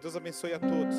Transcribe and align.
Que 0.00 0.04
Deus 0.04 0.16
abençoe 0.16 0.54
a 0.54 0.58
todos. 0.58 0.96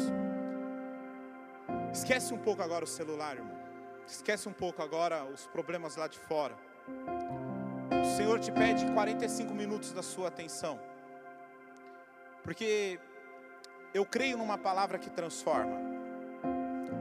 Esquece 1.91 2.31
um 2.35 2.37
pouco 2.37 2.61
agora 2.61 2.85
o 2.85 2.87
celular, 2.87 3.35
irmão. 3.35 3.57
Esquece 4.05 4.47
um 4.47 4.53
pouco 4.53 4.83
agora 4.83 5.25
os 5.25 5.47
problemas 5.47 5.95
lá 5.95 6.07
de 6.07 6.19
fora. 6.19 6.55
O 7.99 8.15
Senhor 8.15 8.39
te 8.39 8.51
pede 8.51 8.85
45 8.91 9.55
minutos 9.55 9.91
da 9.91 10.03
sua 10.03 10.27
atenção. 10.27 10.79
Porque 12.43 12.99
eu 13.91 14.05
creio 14.05 14.37
numa 14.37 14.55
palavra 14.55 14.99
que 14.99 15.09
transforma. 15.09 15.81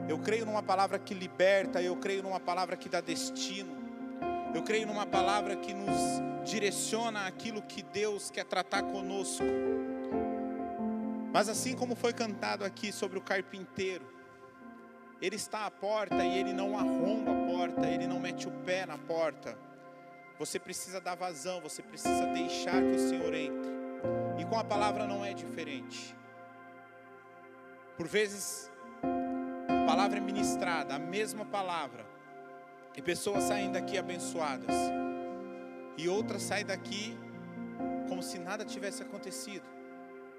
Eu 0.09 0.19
creio 0.21 0.47
numa 0.47 0.63
palavra 0.63 0.99
que 0.99 1.13
liberta, 1.13 1.83
eu 1.83 1.97
creio 1.97 2.23
numa 2.23 2.41
palavra 2.41 2.79
que 2.79 2.89
dá 2.89 3.03
destino. 3.03 3.77
Eu 4.55 4.63
creio 4.63 4.87
numa 4.87 5.05
palavra 5.05 5.55
que 5.55 5.75
nos 5.75 6.49
direciona 6.51 7.27
aquilo 7.27 7.61
que 7.61 7.83
Deus 7.83 8.31
quer 8.31 8.47
tratar 8.47 8.85
conosco. 8.85 9.45
Mas 11.33 11.49
assim 11.49 11.77
como 11.77 11.95
foi 11.95 12.13
cantado 12.13 12.65
aqui 12.65 12.93
sobre 12.93 13.19
o 13.19 13.23
carpinteiro, 13.23 14.05
ele 15.23 15.37
está 15.37 15.67
à 15.67 15.71
porta 15.71 16.25
e 16.25 16.39
ele 16.39 16.53
não 16.53 16.77
arromba 16.79 17.31
a 17.31 17.47
porta, 17.47 17.87
ele 17.87 18.07
não 18.07 18.19
mete 18.19 18.49
o 18.49 18.51
pé 18.51 18.87
na 18.87 18.99
porta. 18.99 19.57
Você 20.39 20.59
precisa 20.59 21.01
dar 21.01 21.15
vazão, 21.15 21.61
você 21.61 21.83
precisa 21.83 22.27
deixar 22.29 22.81
que 22.83 22.97
o 22.97 23.09
Senhor 23.09 23.35
entre. 23.35 23.71
E 24.39 24.45
com 24.47 24.59
a 24.59 24.65
palavra 24.65 25.07
não 25.07 25.25
é 25.25 25.35
diferente. 25.35 26.17
Por 27.97 28.09
vezes, 28.09 28.71
a 29.03 29.87
palavra 29.87 30.17
é 30.17 30.21
ministrada, 30.21 30.95
a 30.95 30.99
mesma 30.99 31.45
palavra, 31.45 32.07
e 32.97 33.03
pessoas 33.03 33.45
saem 33.45 33.71
daqui 33.71 33.99
abençoadas, 33.99 34.75
e 35.99 36.09
outras 36.09 36.43
saem 36.43 36.65
daqui 36.65 37.19
como 38.09 38.23
se 38.23 38.39
nada 38.39 38.65
tivesse 38.65 39.03
acontecido. 39.03 39.80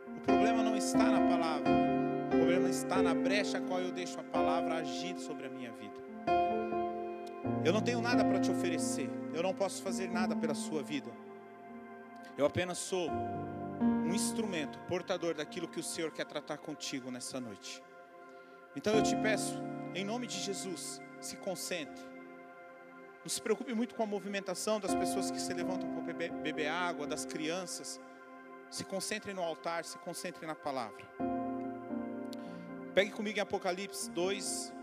O 0.07 0.19
problema 0.21 0.63
não 0.63 0.75
está 0.75 1.03
na 1.03 1.27
palavra, 1.27 1.69
o 2.27 2.29
problema 2.29 2.69
está 2.69 3.01
na 3.01 3.13
brecha 3.13 3.57
a 3.57 3.61
qual 3.61 3.79
eu 3.79 3.91
deixo 3.91 4.19
a 4.19 4.23
palavra 4.23 4.75
agir 4.75 5.17
sobre 5.17 5.47
a 5.47 5.49
minha 5.49 5.71
vida. 5.71 5.99
Eu 7.63 7.71
não 7.73 7.81
tenho 7.81 8.01
nada 8.01 8.23
para 8.25 8.39
te 8.39 8.49
oferecer, 8.49 9.09
eu 9.33 9.43
não 9.43 9.53
posso 9.53 9.81
fazer 9.81 10.09
nada 10.09 10.35
pela 10.35 10.55
sua 10.55 10.81
vida. 10.81 11.11
Eu 12.37 12.45
apenas 12.45 12.77
sou 12.77 13.09
um 13.09 14.13
instrumento 14.13 14.79
portador 14.87 15.33
daquilo 15.33 15.67
que 15.67 15.79
o 15.79 15.83
Senhor 15.83 16.11
quer 16.11 16.25
tratar 16.25 16.57
contigo 16.57 17.11
nessa 17.11 17.39
noite. 17.39 17.81
Então 18.75 18.93
eu 18.95 19.03
te 19.03 19.15
peço, 19.17 19.61
em 19.93 20.03
nome 20.03 20.27
de 20.27 20.39
Jesus, 20.39 21.01
se 21.19 21.35
concentre. 21.37 22.03
Não 23.23 23.29
se 23.29 23.41
preocupe 23.41 23.73
muito 23.73 23.93
com 23.93 24.03
a 24.03 24.05
movimentação 24.05 24.79
das 24.79 24.95
pessoas 24.95 25.29
que 25.29 25.39
se 25.39 25.53
levantam 25.53 25.89
para 25.91 26.01
beber, 26.01 26.31
beber 26.31 26.67
água, 26.67 27.05
das 27.05 27.25
crianças. 27.25 27.99
Se 28.71 28.85
concentre 28.85 29.33
no 29.33 29.43
altar, 29.43 29.83
se 29.83 29.97
concentre 29.97 30.47
na 30.47 30.55
palavra. 30.55 31.05
Pegue 32.95 33.11
comigo 33.11 33.37
em 33.37 33.41
Apocalipse 33.41 34.09
2, 34.11 34.73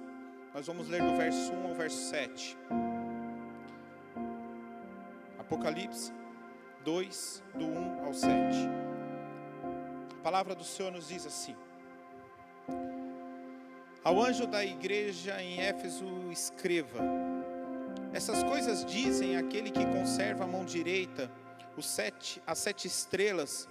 nós 0.53 0.67
vamos 0.67 0.89
ler 0.89 1.03
do 1.03 1.17
verso 1.17 1.51
1 1.55 1.69
ao 1.69 1.75
verso 1.75 2.11
7. 2.11 2.59
Apocalipse 5.39 6.13
2, 6.85 7.43
do 7.55 7.65
1 7.65 8.05
ao 8.05 8.13
7. 8.13 8.31
A 10.19 10.23
palavra 10.23 10.55
do 10.55 10.65
Senhor 10.65 10.93
nos 10.93 11.09
diz 11.09 11.25
assim: 11.25 11.57
Ao 14.05 14.23
anjo 14.23 14.47
da 14.47 14.63
igreja 14.63 15.43
em 15.43 15.63
Éfeso, 15.63 16.05
escreva: 16.31 16.99
Essas 18.13 18.43
coisas 18.43 18.85
dizem 18.85 19.39
aquele 19.39 19.71
que 19.71 19.87
conserva 19.87 20.45
a 20.45 20.47
mão 20.47 20.63
direita, 20.63 21.31
os 21.75 21.87
sete, 21.89 22.43
as 22.47 22.59
sete 22.59 22.87
estrelas, 22.87 23.67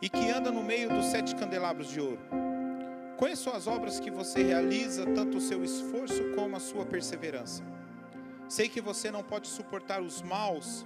e 0.00 0.08
que 0.08 0.30
anda 0.30 0.50
no 0.50 0.62
meio 0.62 0.88
dos 0.88 1.06
sete 1.06 1.34
candelabros 1.34 1.88
de 1.88 2.00
ouro. 2.00 2.20
Conheço 3.16 3.50
as 3.50 3.66
obras 3.66 3.98
que 3.98 4.10
você 4.10 4.42
realiza, 4.42 5.04
tanto 5.06 5.38
o 5.38 5.40
seu 5.40 5.64
esforço 5.64 6.22
como 6.36 6.54
a 6.56 6.60
sua 6.60 6.86
perseverança. 6.86 7.64
Sei 8.48 8.68
que 8.68 8.80
você 8.80 9.10
não 9.10 9.22
pode 9.22 9.48
suportar 9.48 10.00
os 10.00 10.22
maus 10.22 10.84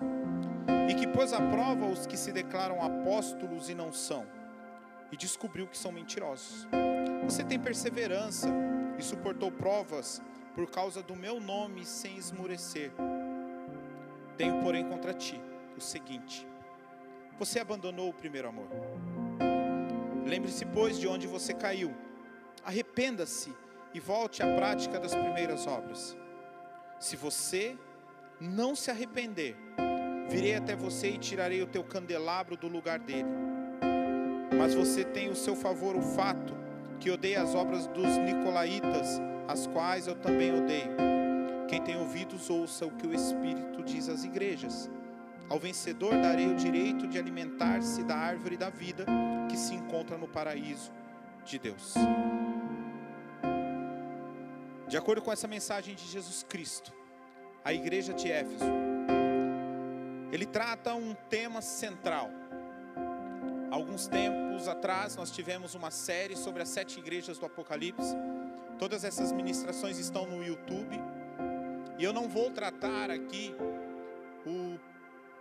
e 0.89 0.95
que 0.95 1.06
pôs 1.06 1.33
à 1.33 1.41
prova 1.41 1.87
os 1.87 2.06
que 2.06 2.17
se 2.17 2.33
declaram 2.33 2.83
apóstolos 2.83 3.69
e 3.69 3.75
não 3.75 3.93
são, 3.93 4.27
e 5.12 5.17
descobriu 5.17 5.67
que 5.67 5.77
são 5.77 5.93
mentirosos. 5.93 6.67
Você 7.25 7.44
tem 7.44 7.59
perseverança 7.59 8.49
e 8.99 9.03
suportou 9.03 9.53
provas 9.53 10.23
por 10.55 10.71
causa 10.71 11.03
do 11.03 11.15
meu 11.15 11.39
nome 11.39 11.84
sem 11.84 12.17
esmurecer. 12.17 12.91
Tenho, 14.37 14.61
porém, 14.62 14.89
contra 14.89 15.12
ti 15.12 15.41
o 15.77 15.81
seguinte: 15.81 16.47
você 17.38 17.59
abandonou 17.59 18.10
o 18.10 18.15
primeiro 18.15 18.48
amor. 18.48 18.69
Lembre-se, 20.26 20.65
pois, 20.65 20.98
de 20.98 21.09
onde 21.09 21.26
você 21.26 21.53
caiu. 21.53 21.94
Arrependa-se 22.65 23.53
e 23.93 24.00
volte 24.00 24.43
à 24.43 24.56
prática 24.56 24.98
das 24.98 25.15
primeiras 25.15 25.66
obras. 25.66 26.16
Se 26.98 27.16
você 27.16 27.76
não 28.41 28.75
se 28.75 28.91
arrepender, 28.91 29.56
virei 30.28 30.54
até 30.54 30.75
você 30.75 31.10
e 31.10 31.19
tirarei 31.19 31.62
o 31.62 31.66
teu 31.66 31.84
candelabro 31.84 32.56
do 32.56 32.69
lugar 32.69 32.98
dele. 32.98 33.28
Mas 34.56 34.75
você 34.75 35.04
tem 35.04 35.28
o 35.28 35.37
seu 35.37 35.56
favor 35.56 35.97
o 35.97 36.03
fato 36.03 36.54
que 37.00 37.10
odeia 37.10 37.43
as 37.43 37.54
obras 37.54 37.87
dos 37.88 38.16
nicolaítas, 38.19 39.20
as 39.49 39.66
quais 39.66 40.06
eu 40.06 40.14
também 40.14 40.54
odeio. 40.54 40.97
Quem 41.69 41.82
tem 41.82 41.97
ouvidos, 41.97 42.49
ouça 42.49 42.87
o 42.87 42.91
que 42.93 43.06
o 43.06 43.14
Espírito 43.14 43.82
diz 43.82 44.09
às 44.09 44.25
igrejas. 44.25 44.88
Ao 45.53 45.59
vencedor 45.59 46.13
darei 46.13 46.47
o 46.47 46.57
direito 46.57 47.07
de 47.07 47.19
alimentar-se 47.19 48.03
da 48.05 48.17
árvore 48.17 48.57
da 48.57 48.71
vida 48.71 49.05
que 49.51 49.57
se 49.59 49.75
encontra 49.75 50.17
no 50.17 50.27
paraíso 50.27 50.91
de 51.45 51.59
Deus. 51.59 51.93
De 54.89 54.97
acordo 54.97 55.21
com 55.21 55.31
essa 55.31 55.47
mensagem 55.47 55.95
de 55.95 56.07
Jesus 56.07 56.43
Cristo, 56.43 56.91
a 57.62 57.71
igreja 57.71 58.15
de 58.15 58.33
Éfeso, 58.33 58.65
ele 60.33 60.47
trata 60.47 60.95
um 60.95 61.15
tema 61.29 61.61
central. 61.61 62.31
Alguns 63.71 64.07
tempos 64.07 64.67
atrás 64.67 65.17
nós 65.17 65.31
tivemos 65.31 65.75
uma 65.75 65.91
série 65.91 66.35
sobre 66.35 66.62
as 66.62 66.71
sete 66.71 66.99
igrejas 66.99 67.37
do 67.37 67.45
Apocalipse. 67.45 68.17
Todas 68.79 69.05
essas 69.05 69.31
ministrações 69.33 69.99
estão 69.99 70.25
no 70.25 70.43
YouTube. 70.43 70.99
E 71.99 72.03
eu 72.03 72.15
não 72.15 72.27
vou 72.27 72.51
tratar 72.51 73.11
aqui 73.11 73.55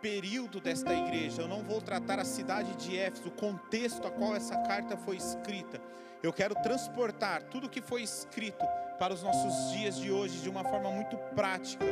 período 0.01 0.59
desta 0.59 0.93
igreja, 0.93 1.43
eu 1.43 1.47
não 1.47 1.63
vou 1.63 1.79
tratar 1.79 2.19
a 2.19 2.25
cidade 2.25 2.75
de 2.75 2.97
Éfeso, 2.97 3.27
o 3.27 3.31
contexto 3.31 4.05
a 4.07 4.11
qual 4.11 4.35
essa 4.35 4.57
carta 4.57 4.97
foi 4.97 5.15
escrita. 5.15 5.79
Eu 6.23 6.33
quero 6.33 6.55
transportar 6.55 7.43
tudo 7.43 7.69
que 7.69 7.81
foi 7.81 8.01
escrito 8.01 8.65
para 8.99 9.13
os 9.13 9.23
nossos 9.23 9.71
dias 9.71 9.95
de 9.97 10.11
hoje 10.11 10.41
de 10.41 10.49
uma 10.49 10.63
forma 10.63 10.89
muito 10.91 11.17
prática, 11.35 11.85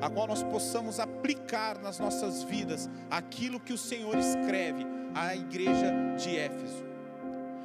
a 0.00 0.08
qual 0.08 0.26
nós 0.26 0.42
possamos 0.42 0.98
aplicar 0.98 1.78
nas 1.78 1.98
nossas 1.98 2.42
vidas 2.42 2.88
aquilo 3.10 3.60
que 3.60 3.72
o 3.72 3.78
Senhor 3.78 4.16
escreve 4.16 4.84
à 5.14 5.34
igreja 5.36 5.92
de 6.16 6.36
Éfeso. 6.36 6.84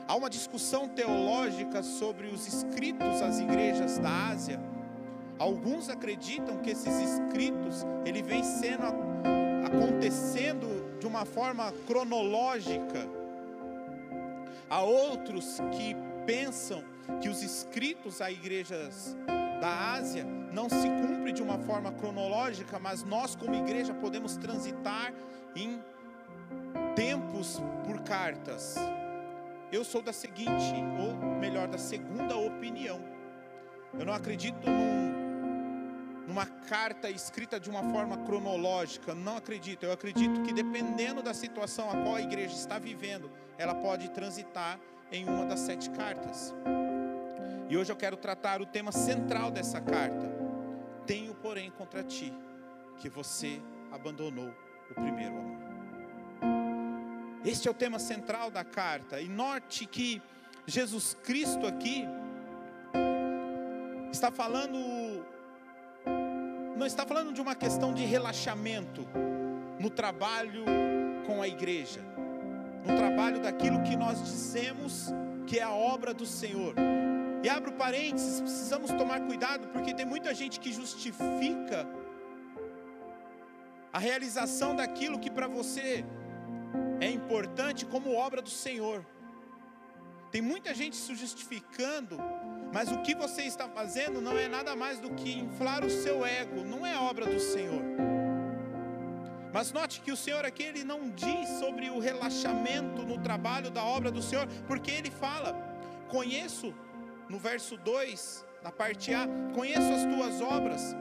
Há 0.08 0.16
uma 0.16 0.30
discussão 0.30 0.88
teológica 0.88 1.84
sobre 1.84 2.28
os 2.28 2.48
escritos 2.48 3.22
às 3.22 3.40
igrejas 3.40 3.98
da 3.98 4.30
Ásia. 4.30 4.60
Alguns 5.38 5.90
acreditam 5.90 6.58
que 6.58 6.70
esses 6.70 6.96
escritos 7.00 7.86
ele 8.06 8.22
vem 8.22 8.44
sendo 8.44 8.84
acontecendo 9.68 10.98
de 11.00 11.06
uma 11.06 11.26
forma 11.26 11.72
cronológica. 11.86 13.08
Há 14.70 14.82
outros 14.82 15.60
que 15.72 15.96
pensam 16.26 16.84
que 17.22 17.30
os 17.30 17.42
escritos 17.42 18.22
a 18.22 18.32
igrejas 18.32 19.16
da 19.62 19.94
Ásia 19.94 20.26
não 20.52 20.70
se 20.70 20.88
cumpre 20.88 21.32
de 21.32 21.42
uma 21.42 21.58
forma 21.60 21.92
cronológica, 21.92 22.80
mas 22.80 23.04
nós 23.04 23.36
como 23.36 23.56
igreja 23.56 23.94
podemos 23.94 24.36
transitar 24.38 25.14
em 25.56 25.82
tempos 26.96 27.62
por 27.86 28.02
cartas. 28.02 28.76
Eu 29.72 29.84
sou 29.84 30.02
da 30.02 30.14
seguinte, 30.14 30.74
ou 31.00 31.16
melhor, 31.40 31.68
da 31.68 31.78
segunda 31.78 32.38
opinião. 32.38 33.00
Eu 33.98 34.06
não 34.06 34.14
acredito 34.14 34.58
num, 34.66 35.07
numa 36.28 36.46
carta 36.46 37.10
escrita 37.10 37.58
de 37.58 37.70
uma 37.70 37.82
forma 37.90 38.18
cronológica, 38.18 39.16
não 39.16 39.38
acredito. 39.38 39.84
Eu 39.84 39.94
acredito 39.94 40.44
que 40.44 40.54
dependendo 40.54 41.24
da 41.24 41.34
situação 41.34 41.90
a 41.90 41.94
qual 42.04 42.16
a 42.16 42.22
igreja 42.22 42.54
está 42.54 42.78
vivendo, 42.78 43.32
ela 43.58 43.74
pode 43.74 44.10
transitar 44.10 44.78
em 45.10 45.24
uma 45.24 45.46
das 45.46 45.62
sete 45.62 45.90
cartas. 45.92 46.54
E 47.70 47.78
hoje 47.78 47.92
eu 47.92 47.96
quero 47.96 48.18
tratar 48.18 48.62
o 48.62 48.66
tema 48.66 48.92
central 48.92 49.50
dessa 49.50 49.80
carta. 49.80 50.30
Tenho, 51.06 51.34
porém, 51.34 51.72
contra 51.72 52.04
ti 52.04 52.34
que 52.98 53.08
você 53.08 53.62
abandonou 53.90 54.54
o 54.92 54.94
primeiro 54.94 55.38
amor. 55.38 55.58
Este 57.46 57.70
é 57.70 57.72
o 57.72 57.74
tema 57.74 58.00
central 58.00 58.52
da 58.52 58.66
carta. 58.66 59.22
E 59.22 59.30
note 59.30 59.86
que 59.86 60.22
Jesus 60.66 61.16
Cristo 61.24 61.66
aqui 61.66 62.06
está 64.12 64.30
falando 64.30 64.78
não 66.78 66.86
está 66.86 67.06
falando 67.06 67.34
de 67.34 67.42
uma 67.42 67.56
questão 67.56 67.94
de 67.94 68.06
relaxamento 68.06 69.08
no 69.80 69.90
trabalho 69.90 70.64
com 71.26 71.42
a 71.42 71.48
igreja, 71.48 72.02
no 72.86 72.96
trabalho 72.96 73.42
daquilo 73.42 73.82
que 73.82 73.96
nós 73.96 74.22
dizemos 74.24 75.12
que 75.48 75.60
é 75.60 75.64
a 75.64 75.72
obra 75.72 76.14
do 76.14 76.26
Senhor. 76.26 76.76
E 77.44 77.50
abro 77.50 77.74
parênteses, 77.74 78.42
precisamos 78.42 78.92
tomar 78.92 79.22
cuidado, 79.22 79.68
porque 79.70 79.94
tem 79.94 80.06
muita 80.06 80.34
gente 80.34 80.60
que 80.60 80.72
justifica 80.72 81.88
a 83.92 84.00
realização 84.00 84.76
daquilo 84.76 85.20
que 85.20 85.32
para 85.32 85.48
você 85.48 86.06
é 87.00 87.10
importante 87.10 87.86
como 87.86 88.14
obra 88.14 88.42
do 88.42 88.50
Senhor. 88.50 89.06
Tem 90.32 90.42
muita 90.42 90.74
gente 90.76 90.96
se 90.96 91.16
justificando, 91.16 92.18
mas 92.74 92.92
o 92.92 93.02
que 93.02 93.16
você 93.16 93.44
está 93.44 93.68
fazendo 93.68 94.22
não 94.22 94.38
é 94.38 94.48
nada 94.48 94.76
mais 94.76 95.00
do 95.00 95.10
que 95.12 95.40
inflar 95.40 95.84
o 95.84 95.90
seu 95.90 96.26
ego, 96.26 96.64
não 96.64 96.86
é 96.86 96.98
obra 96.98 97.26
do 97.26 97.40
Senhor. 97.40 97.82
Mas 99.54 99.72
note 99.72 100.02
que 100.02 100.12
o 100.12 100.18
Senhor 100.18 100.46
aqui 100.46 100.64
ele 100.64 100.84
não 100.84 101.10
diz 101.10 101.48
sobre 101.60 101.90
o 101.90 102.00
relaxamento 102.00 103.04
no 103.04 103.18
trabalho 103.18 103.72
da 103.72 103.84
obra 103.84 104.12
do 104.12 104.22
Senhor, 104.22 104.48
porque 104.68 104.92
ele 104.92 105.10
fala: 105.10 105.54
"Conheço 106.10 106.74
no 107.30 107.40
verso 107.40 107.78
2, 107.78 108.46
na 108.64 108.72
parte 108.72 109.14
A, 109.14 109.28
conheço 109.56 109.92
as 109.94 110.04
tuas 110.04 110.42
obras, 110.42 110.96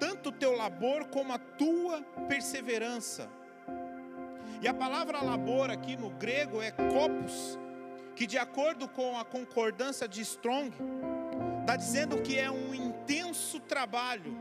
tanto 0.00 0.30
o 0.30 0.32
teu 0.32 0.56
labor 0.56 1.04
como 1.06 1.32
a 1.32 1.38
tua 1.38 2.02
perseverança." 2.28 3.28
E 4.60 4.68
a 4.68 4.74
palavra 4.74 5.22
labor 5.22 5.70
aqui 5.70 5.96
no 5.96 6.10
grego 6.10 6.62
é 6.62 6.70
copos, 6.70 7.58
que 8.14 8.26
de 8.26 8.38
acordo 8.38 8.88
com 8.88 9.18
a 9.18 9.24
concordância 9.24 10.06
de 10.06 10.20
Strong, 10.20 10.72
está 11.60 11.76
dizendo 11.76 12.20
que 12.20 12.38
é 12.38 12.50
um 12.50 12.74
intenso 12.74 13.60
trabalho. 13.60 14.36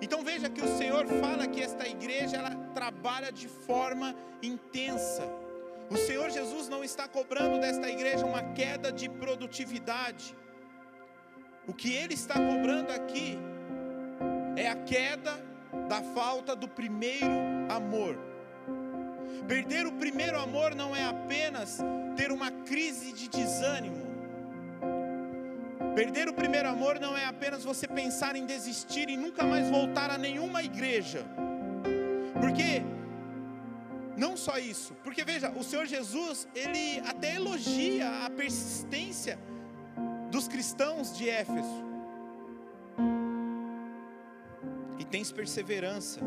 Então 0.00 0.22
veja 0.22 0.48
que 0.48 0.62
o 0.62 0.76
Senhor 0.76 1.06
fala 1.06 1.46
que 1.46 1.62
esta 1.62 1.86
igreja 1.88 2.36
ela 2.36 2.54
trabalha 2.74 3.32
de 3.32 3.48
forma 3.48 4.14
intensa. 4.42 5.22
O 5.90 5.96
Senhor 5.96 6.30
Jesus 6.30 6.68
não 6.68 6.82
está 6.82 7.06
cobrando 7.06 7.58
desta 7.60 7.88
igreja 7.88 8.24
uma 8.24 8.42
queda 8.52 8.90
de 8.90 9.08
produtividade. 9.08 10.36
O 11.66 11.72
que 11.72 11.94
ele 11.94 12.14
está 12.14 12.34
cobrando 12.34 12.90
aqui 12.92 13.38
é 14.56 14.68
a 14.68 14.76
queda 14.76 15.42
da 15.88 16.02
falta 16.02 16.54
do 16.54 16.68
primeiro 16.68 17.26
amor. 17.68 18.33
Perder 19.46 19.86
o 19.86 19.92
primeiro 19.92 20.38
amor 20.38 20.74
não 20.74 20.94
é 20.94 21.04
apenas 21.04 21.78
ter 22.16 22.32
uma 22.32 22.50
crise 22.50 23.12
de 23.12 23.28
desânimo. 23.28 24.04
Perder 25.94 26.28
o 26.28 26.34
primeiro 26.34 26.68
amor 26.68 26.98
não 26.98 27.16
é 27.16 27.24
apenas 27.24 27.62
você 27.62 27.86
pensar 27.86 28.34
em 28.34 28.46
desistir 28.46 29.08
e 29.08 29.16
nunca 29.16 29.44
mais 29.44 29.70
voltar 29.70 30.10
a 30.10 30.18
nenhuma 30.18 30.62
igreja. 30.62 31.24
Porque 32.40 32.82
não 34.16 34.36
só 34.36 34.58
isso, 34.58 34.94
porque 35.04 35.24
veja, 35.24 35.50
o 35.50 35.62
Senhor 35.62 35.86
Jesus, 35.86 36.48
ele 36.54 37.00
até 37.06 37.36
elogia 37.36 38.24
a 38.24 38.30
persistência 38.30 39.38
dos 40.30 40.48
cristãos 40.48 41.16
de 41.16 41.28
Éfeso. 41.28 41.84
E 44.98 45.04
tens 45.04 45.30
perseverança 45.30 46.20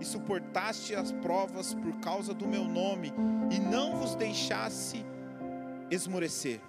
e 0.00 0.04
suportaste 0.04 0.94
as 0.94 1.12
provas 1.12 1.74
por 1.74 2.00
causa 2.00 2.32
do 2.32 2.48
meu 2.48 2.64
nome, 2.64 3.12
e 3.50 3.60
não 3.60 3.96
vos 3.96 4.14
deixasse 4.14 5.04
esmorecer. 5.90 6.60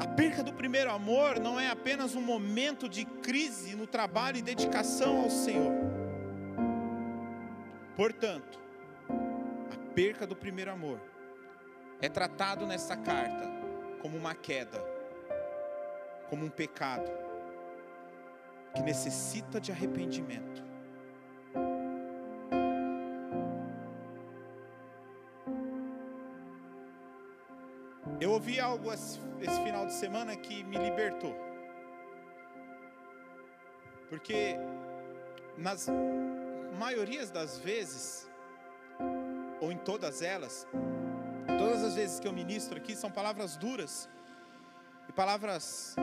A 0.00 0.06
perca 0.14 0.42
do 0.42 0.52
primeiro 0.52 0.90
amor 0.90 1.38
não 1.38 1.60
é 1.60 1.68
apenas 1.68 2.14
um 2.14 2.22
momento 2.22 2.88
de 2.88 3.04
crise 3.04 3.76
no 3.76 3.86
trabalho 3.86 4.38
e 4.38 4.42
dedicação 4.42 5.22
ao 5.22 5.30
Senhor. 5.30 5.72
Portanto, 7.96 8.58
a 9.70 9.94
perca 9.94 10.26
do 10.26 10.34
primeiro 10.34 10.70
amor 10.70 11.00
é 12.00 12.08
tratado 12.08 12.66
nessa 12.66 12.96
carta 12.96 13.50
como 14.00 14.16
uma 14.16 14.34
queda, 14.34 14.82
como 16.28 16.46
um 16.46 16.50
pecado 16.50 17.31
que 18.74 18.82
necessita 18.82 19.60
de 19.60 19.70
arrependimento. 19.70 20.62
Eu 28.20 28.30
ouvi 28.30 28.60
algo 28.60 28.92
esse 28.92 29.64
final 29.64 29.84
de 29.84 29.92
semana 29.94 30.36
que 30.36 30.62
me 30.62 30.78
libertou. 30.78 31.34
Porque 34.08 34.56
nas 35.56 35.88
maiorias 36.78 37.30
das 37.30 37.58
vezes, 37.58 38.30
ou 39.60 39.72
em 39.72 39.78
todas 39.78 40.22
elas, 40.22 40.66
todas 41.58 41.82
as 41.82 41.94
vezes 41.96 42.20
que 42.20 42.28
eu 42.28 42.32
ministro 42.32 42.76
aqui 42.76 42.94
são 42.94 43.10
palavras 43.10 43.56
duras 43.56 44.08
e 45.08 45.12
palavras 45.12 45.96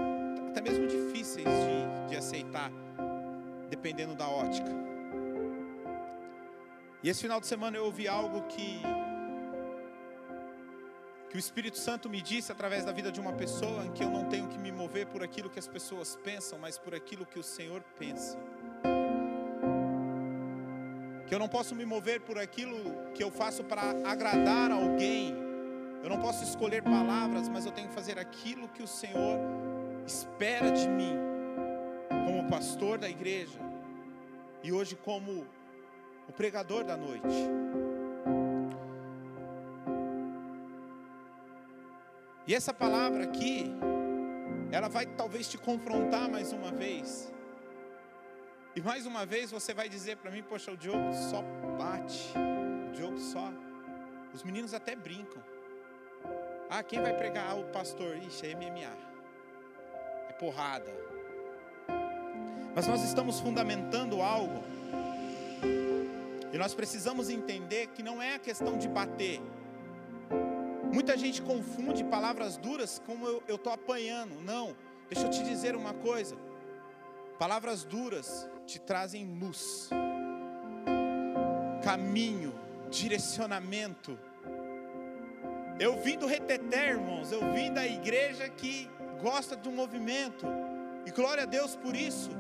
até 0.50 0.62
mesmo 0.62 0.88
difíceis 0.88 1.46
de, 1.46 2.10
de 2.10 2.16
aceitar, 2.18 2.72
dependendo 3.70 4.16
da 4.16 4.28
ótica. 4.28 4.70
E 7.02 7.10
esse 7.10 7.22
final 7.22 7.40
de 7.40 7.48
semana 7.48 7.78
eu 7.78 7.86
ouvi 7.86 8.08
algo 8.08 8.42
que 8.48 8.82
que 11.30 11.38
o 11.38 11.40
Espírito 11.40 11.78
Santo 11.78 12.10
me 12.10 12.22
disse 12.22 12.52
através 12.52 12.84
da 12.84 12.92
vida 12.92 13.12
de 13.12 13.22
uma 13.22 13.34
pessoa 13.34 13.86
em 13.86 13.92
que 13.92 14.04
eu 14.04 14.10
não 14.10 14.26
tenho 14.26 14.48
que 14.48 14.58
me 14.58 14.72
mover 14.72 15.06
por 15.06 15.22
aquilo 15.22 15.48
que 15.48 15.60
as 15.60 15.68
pessoas 15.68 16.18
pensam, 16.24 16.58
mas 16.58 16.80
por 16.80 16.96
aquilo 16.96 17.24
que 17.24 17.38
o 17.38 17.44
Senhor 17.44 17.84
pensa. 18.00 18.36
Que 21.28 21.36
eu 21.36 21.38
não 21.38 21.48
posso 21.48 21.76
me 21.76 21.86
mover 21.86 22.22
por 22.22 22.40
aquilo 22.40 23.12
que 23.14 23.24
eu 23.24 23.30
faço 23.30 23.64
para 23.64 23.84
agradar 24.10 24.72
alguém. 24.72 25.36
Eu 26.04 26.10
não 26.10 26.20
posso 26.20 26.44
escolher 26.44 26.82
palavras, 26.82 27.48
mas 27.48 27.64
eu 27.64 27.72
tenho 27.72 27.90
que 27.90 27.94
fazer 27.94 28.18
aquilo 28.18 28.68
que 28.70 28.82
o 28.82 28.88
Senhor 28.88 29.38
espera 30.10 30.72
de 30.72 30.88
mim, 30.88 31.16
como 32.26 32.50
pastor 32.50 32.98
da 32.98 33.08
igreja 33.08 33.60
e 34.64 34.72
hoje 34.74 34.96
como 34.96 35.46
o 36.28 36.34
pregador 36.34 36.84
da 36.84 36.98
noite. 36.98 37.38
E 42.48 42.56
essa 42.56 42.74
palavra 42.74 43.24
aqui, 43.24 43.72
ela 44.72 44.90
vai 44.90 45.06
talvez 45.06 45.48
te 45.48 45.60
confrontar 45.60 46.28
mais 46.28 46.52
uma 46.52 46.72
vez. 46.72 47.32
E 48.76 48.82
mais 48.82 49.06
uma 49.06 49.28
vez 49.28 49.52
você 49.52 49.74
vai 49.74 49.88
dizer 49.88 50.18
para 50.18 50.32
mim, 50.32 50.42
poxa, 50.42 50.72
o 50.72 50.78
Diogo 50.78 51.14
só 51.14 51.44
bate. 51.78 52.34
O 52.88 52.92
Diogo 52.94 53.20
só. 53.20 53.54
Os 54.34 54.44
meninos 54.44 54.74
até 54.74 54.96
brincam. 54.96 55.44
Ah, 56.68 56.82
quem 56.82 57.00
vai 57.00 57.16
pregar? 57.16 57.52
Ah, 57.52 57.56
o 57.56 57.66
pastor. 57.66 58.18
Ixi, 58.18 58.48
é 58.48 58.56
MMA. 58.56 59.09
Porrada. 60.40 60.92
Mas 62.74 62.88
nós 62.88 63.04
estamos 63.04 63.40
fundamentando 63.40 64.22
algo. 64.22 64.64
E 66.54 66.58
nós 66.58 66.74
precisamos 66.74 67.30
entender 67.30 67.88
que 67.88 68.02
não 68.02 68.22
é 68.22 68.36
a 68.36 68.40
questão 68.40 68.78
de 68.78 68.88
bater. 68.88 69.42
Muita 70.92 71.16
gente 71.18 71.42
confunde 71.42 72.04
palavras 72.04 72.58
duras 72.58 73.02
como 73.06 73.28
eu 73.48 73.56
estou 73.56 73.72
apanhando. 73.72 74.42
Não, 74.42 74.76
deixa 75.10 75.28
eu 75.28 75.30
te 75.30 75.44
dizer 75.44 75.76
uma 75.76 75.94
coisa: 75.94 76.36
palavras 77.38 77.84
duras 77.84 78.50
te 78.66 78.80
trazem 78.80 79.26
luz, 79.26 79.90
caminho, 81.84 82.54
direcionamento. 82.90 84.18
Eu 85.80 86.02
vim 86.02 86.18
do 86.18 86.26
reteté, 86.26 86.90
irmãos, 86.90 87.32
eu 87.32 87.54
vim 87.54 87.72
da 87.72 87.86
igreja 87.86 88.50
que 88.50 88.90
gosta 89.22 89.56
do 89.56 89.72
movimento, 89.72 90.46
e 91.06 91.12
glória 91.12 91.44
a 91.44 91.46
Deus 91.46 91.76
por 91.76 91.96
isso. 91.96 92.32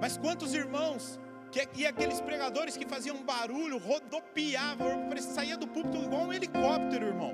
Mas 0.00 0.16
quantos 0.16 0.54
irmãos 0.54 1.18
que, 1.50 1.68
e 1.76 1.86
aqueles 1.86 2.20
pregadores 2.20 2.76
que 2.76 2.86
faziam 2.86 3.22
barulho, 3.22 3.78
rodopiavam, 3.78 5.10
saía 5.20 5.56
do 5.56 5.68
púlpito 5.68 5.98
igual 5.98 6.22
um 6.22 6.32
helicóptero, 6.32 7.06
irmão. 7.06 7.32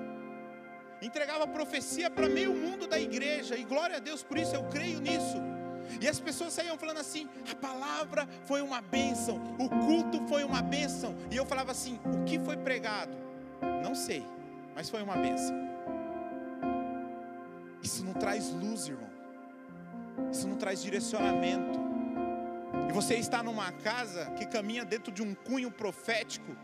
Entregava 1.01 1.47
profecia 1.47 2.11
para 2.11 2.29
meio 2.29 2.53
mundo 2.53 2.87
da 2.87 2.99
igreja, 2.99 3.57
e 3.57 3.65
glória 3.65 3.97
a 3.97 4.01
Deus 4.01 4.23
por 4.23 4.37
isso, 4.37 4.55
eu 4.55 4.65
creio 4.65 5.01
nisso. 5.01 5.37
E 6.01 6.09
as 6.09 6.19
pessoas 6.21 6.53
saíam 6.53 6.77
falando 6.77 6.99
assim: 6.99 7.29
a 7.51 7.55
palavra 7.55 8.29
foi 8.45 8.61
uma 8.61 8.81
bênção, 8.81 9.41
o 9.59 9.69
culto 9.69 10.21
foi 10.29 10.45
uma 10.45 10.61
bênção. 10.61 11.15
E 11.31 11.37
eu 11.37 11.47
falava 11.47 11.71
assim: 11.71 11.99
o 12.05 12.25
que 12.25 12.39
foi 12.41 12.57
pregado? 12.57 13.17
Não 13.83 13.95
sei, 13.95 14.27
mas 14.75 14.91
foi 14.91 15.03
uma 15.03 15.17
bênção. 15.17 15.57
Isso 17.83 18.05
não 18.05 18.13
traz 18.13 18.51
luz, 18.51 18.89
irmão. 18.89 19.11
Isso 20.33 20.49
não 20.49 20.57
traz 20.57 20.83
direcionamento. 20.83 21.79
E 22.89 22.93
você 22.93 23.15
está 23.15 23.43
numa 23.43 23.71
casa 23.73 24.27
que 24.33 24.47
caminha 24.47 24.85
dentro 24.85 25.13
de 25.13 25.23
um 25.23 25.35
cunho 25.35 25.71
profético, 25.71 26.57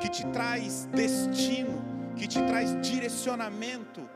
que 0.00 0.08
te 0.08 0.26
traz 0.28 0.86
destino, 0.86 1.82
que 2.16 2.26
te 2.26 2.42
traz 2.42 2.80
direcionamento. 2.80 4.08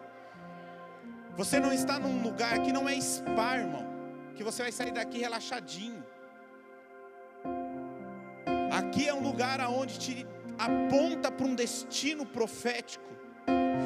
Você 1.36 1.58
não 1.58 1.72
está 1.72 1.98
num 1.98 2.22
lugar 2.22 2.60
que 2.62 2.72
não 2.72 2.88
é 2.88 2.98
spa, 3.00 3.56
irmão, 3.58 3.84
que 4.34 4.44
você 4.44 4.62
vai 4.62 4.72
sair 4.72 4.92
daqui 4.92 5.18
relaxadinho. 5.18 6.04
Aqui 8.70 9.08
é 9.08 9.14
um 9.14 9.22
lugar 9.22 9.60
aonde 9.60 9.98
te 9.98 10.26
aponta 10.58 11.30
para 11.30 11.46
um 11.46 11.54
destino 11.54 12.24
profético. 12.26 13.04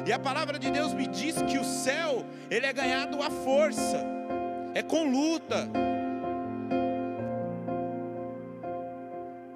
E 0.09 0.11
a 0.11 0.17
palavra 0.17 0.57
de 0.57 0.71
Deus 0.71 0.91
me 0.91 1.05
diz 1.05 1.35
que 1.43 1.59
o 1.59 1.63
céu, 1.63 2.25
ele 2.49 2.65
é 2.65 2.73
ganhado 2.73 3.21
à 3.21 3.29
força, 3.29 4.03
é 4.73 4.81
com 4.81 5.03
luta. 5.07 5.69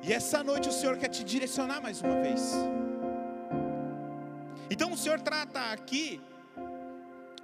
E 0.04 0.14
essa 0.14 0.44
noite 0.44 0.70
o 0.70 0.72
Senhor 0.72 0.96
quer 1.00 1.08
te 1.08 1.24
direcionar 1.24 1.82
mais 1.82 2.04
uma 2.04 2.22
vez. 2.22 2.54
Então 4.70 4.92
o 4.92 4.98
Senhor 5.04 5.20
trata 5.22 5.60
aqui 5.72 6.22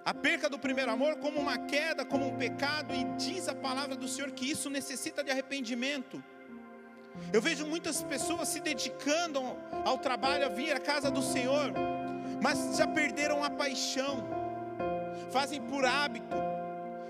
a 0.06 0.14
perca 0.14 0.48
do 0.48 0.60
primeiro 0.60 0.92
amor 0.92 1.16
como 1.16 1.40
uma 1.40 1.58
queda, 1.58 2.06
como 2.06 2.28
um 2.28 2.38
pecado, 2.38 2.94
e 2.94 3.04
diz 3.18 3.50
a 3.50 3.56
palavra 3.56 3.96
do 3.96 4.08
Senhor 4.08 4.30
que 4.30 4.52
isso 4.52 4.70
necessita 4.70 5.24
de 5.24 5.32
arrependimento. 5.32 6.24
Eu 7.34 7.42
vejo 7.42 7.66
muitas 7.66 8.04
pessoas 8.04 8.50
se 8.50 8.60
dedicando 8.60 9.42
ao 9.84 9.98
trabalho, 9.98 10.46
a 10.46 10.50
vir 10.50 10.76
à 10.76 10.80
casa 10.80 11.10
do 11.10 11.24
Senhor, 11.24 11.74
mas 12.42 12.78
já 12.78 12.88
perderam 12.88 13.44
a 13.44 13.50
paixão, 13.50 14.24
fazem 15.32 15.62
por 15.62 15.86
hábito, 15.86 16.36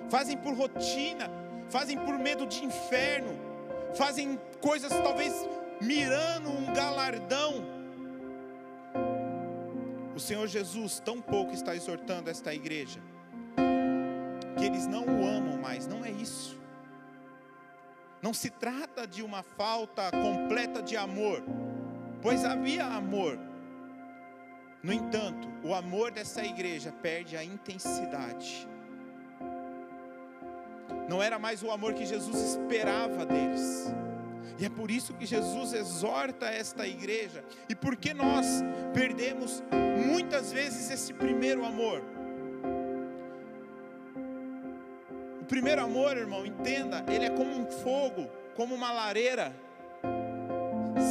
fazem 0.10 0.38
por 0.38 0.54
rotina, 0.54 1.30
fazem 1.70 1.98
por 1.98 2.18
medo 2.18 2.46
de 2.46 2.64
inferno, 2.66 3.38
fazem 3.96 4.40
coisas 4.62 4.92
talvez 4.92 5.34
mirando 5.82 6.50
um 6.50 6.74
galardão. 6.74 7.64
O 10.16 10.20
Senhor 10.20 10.48
Jesus 10.48 11.00
tão 11.00 11.22
pouco 11.22 11.54
está 11.54 11.76
exortando 11.76 12.30
esta 12.30 12.54
igreja, 12.54 13.00
que 14.58 14.66
eles 14.66 14.86
não 14.86 15.06
o 15.06 15.26
amam 15.26 15.58
mais, 15.58 15.88
não 15.88 16.04
é 16.04 16.12
isso. 16.12 16.60
Não 18.22 18.34
se 18.34 18.50
trata 18.50 19.08
de 19.08 19.24
uma 19.24 19.44
falta 19.44 20.12
completa 20.12 20.82
de 20.82 20.98
amor, 20.98 21.42
pois 22.22 22.44
havia 22.44 22.86
amor. 22.86 23.49
No 24.82 24.94
entanto, 24.94 25.48
o 25.64 25.74
amor 25.74 26.12
dessa 26.12 26.44
igreja 26.44 26.92
perde 26.92 27.36
a 27.36 27.44
intensidade. 27.44 28.68
Não 31.08 31.22
era 31.22 31.38
mais 31.38 31.64
o 31.64 31.72
amor 31.72 31.94
que 31.94 32.06
Jesus 32.06 32.38
esperava 32.52 33.26
deles. 33.26 33.94
E 34.58 34.66
é 34.66 34.70
por 34.70 34.92
isso 34.92 35.14
que 35.14 35.26
Jesus 35.26 35.74
exorta 35.74 36.48
esta 36.48 36.88
igreja. 36.88 37.44
E 37.68 37.76
porque 37.76 38.14
nós 38.14 38.46
perdemos 38.94 39.64
muitas 40.06 40.52
vezes 40.52 40.90
esse 40.90 41.14
primeiro 41.14 41.66
amor. 41.66 42.02
primeiro 45.50 45.82
amor, 45.82 46.16
irmão, 46.16 46.46
entenda, 46.46 47.04
ele 47.12 47.26
é 47.26 47.30
como 47.32 47.50
um 47.50 47.66
fogo, 47.66 48.30
como 48.56 48.76
uma 48.76 48.92
lareira. 48.92 49.52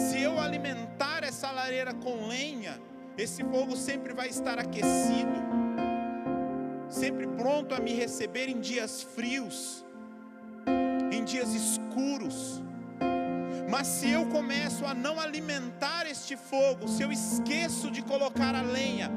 Se 0.08 0.22
eu 0.22 0.38
alimentar 0.38 1.25
essa 1.25 1.50
lareira 1.50 1.92
com 1.92 2.28
lenha, 2.28 2.80
esse 3.18 3.42
fogo 3.42 3.76
sempre 3.76 4.14
vai 4.14 4.28
estar 4.28 4.58
aquecido, 4.58 5.38
sempre 6.88 7.26
pronto 7.26 7.75
a 7.75 7.80
me 7.80 7.92
receber 7.92 8.48
em 8.48 8.60
dias 8.60 9.02
frios, 9.02 9.84
em 11.12 11.25
dias 11.25 11.52
escuros. 11.52 12.62
Mas 13.68 13.87
se 13.87 14.08
eu 14.08 14.26
começo 14.26 14.87
a 14.87 14.94
não 14.94 15.20
alimentar 15.20 16.06
este 16.06 16.37
fogo, 16.37 16.88
se 16.88 17.02
eu 17.02 17.10
esqueço 17.12 17.90
de 17.90 18.02
colocar 18.02 18.54
a 18.54 18.62
lenha, 18.62 19.10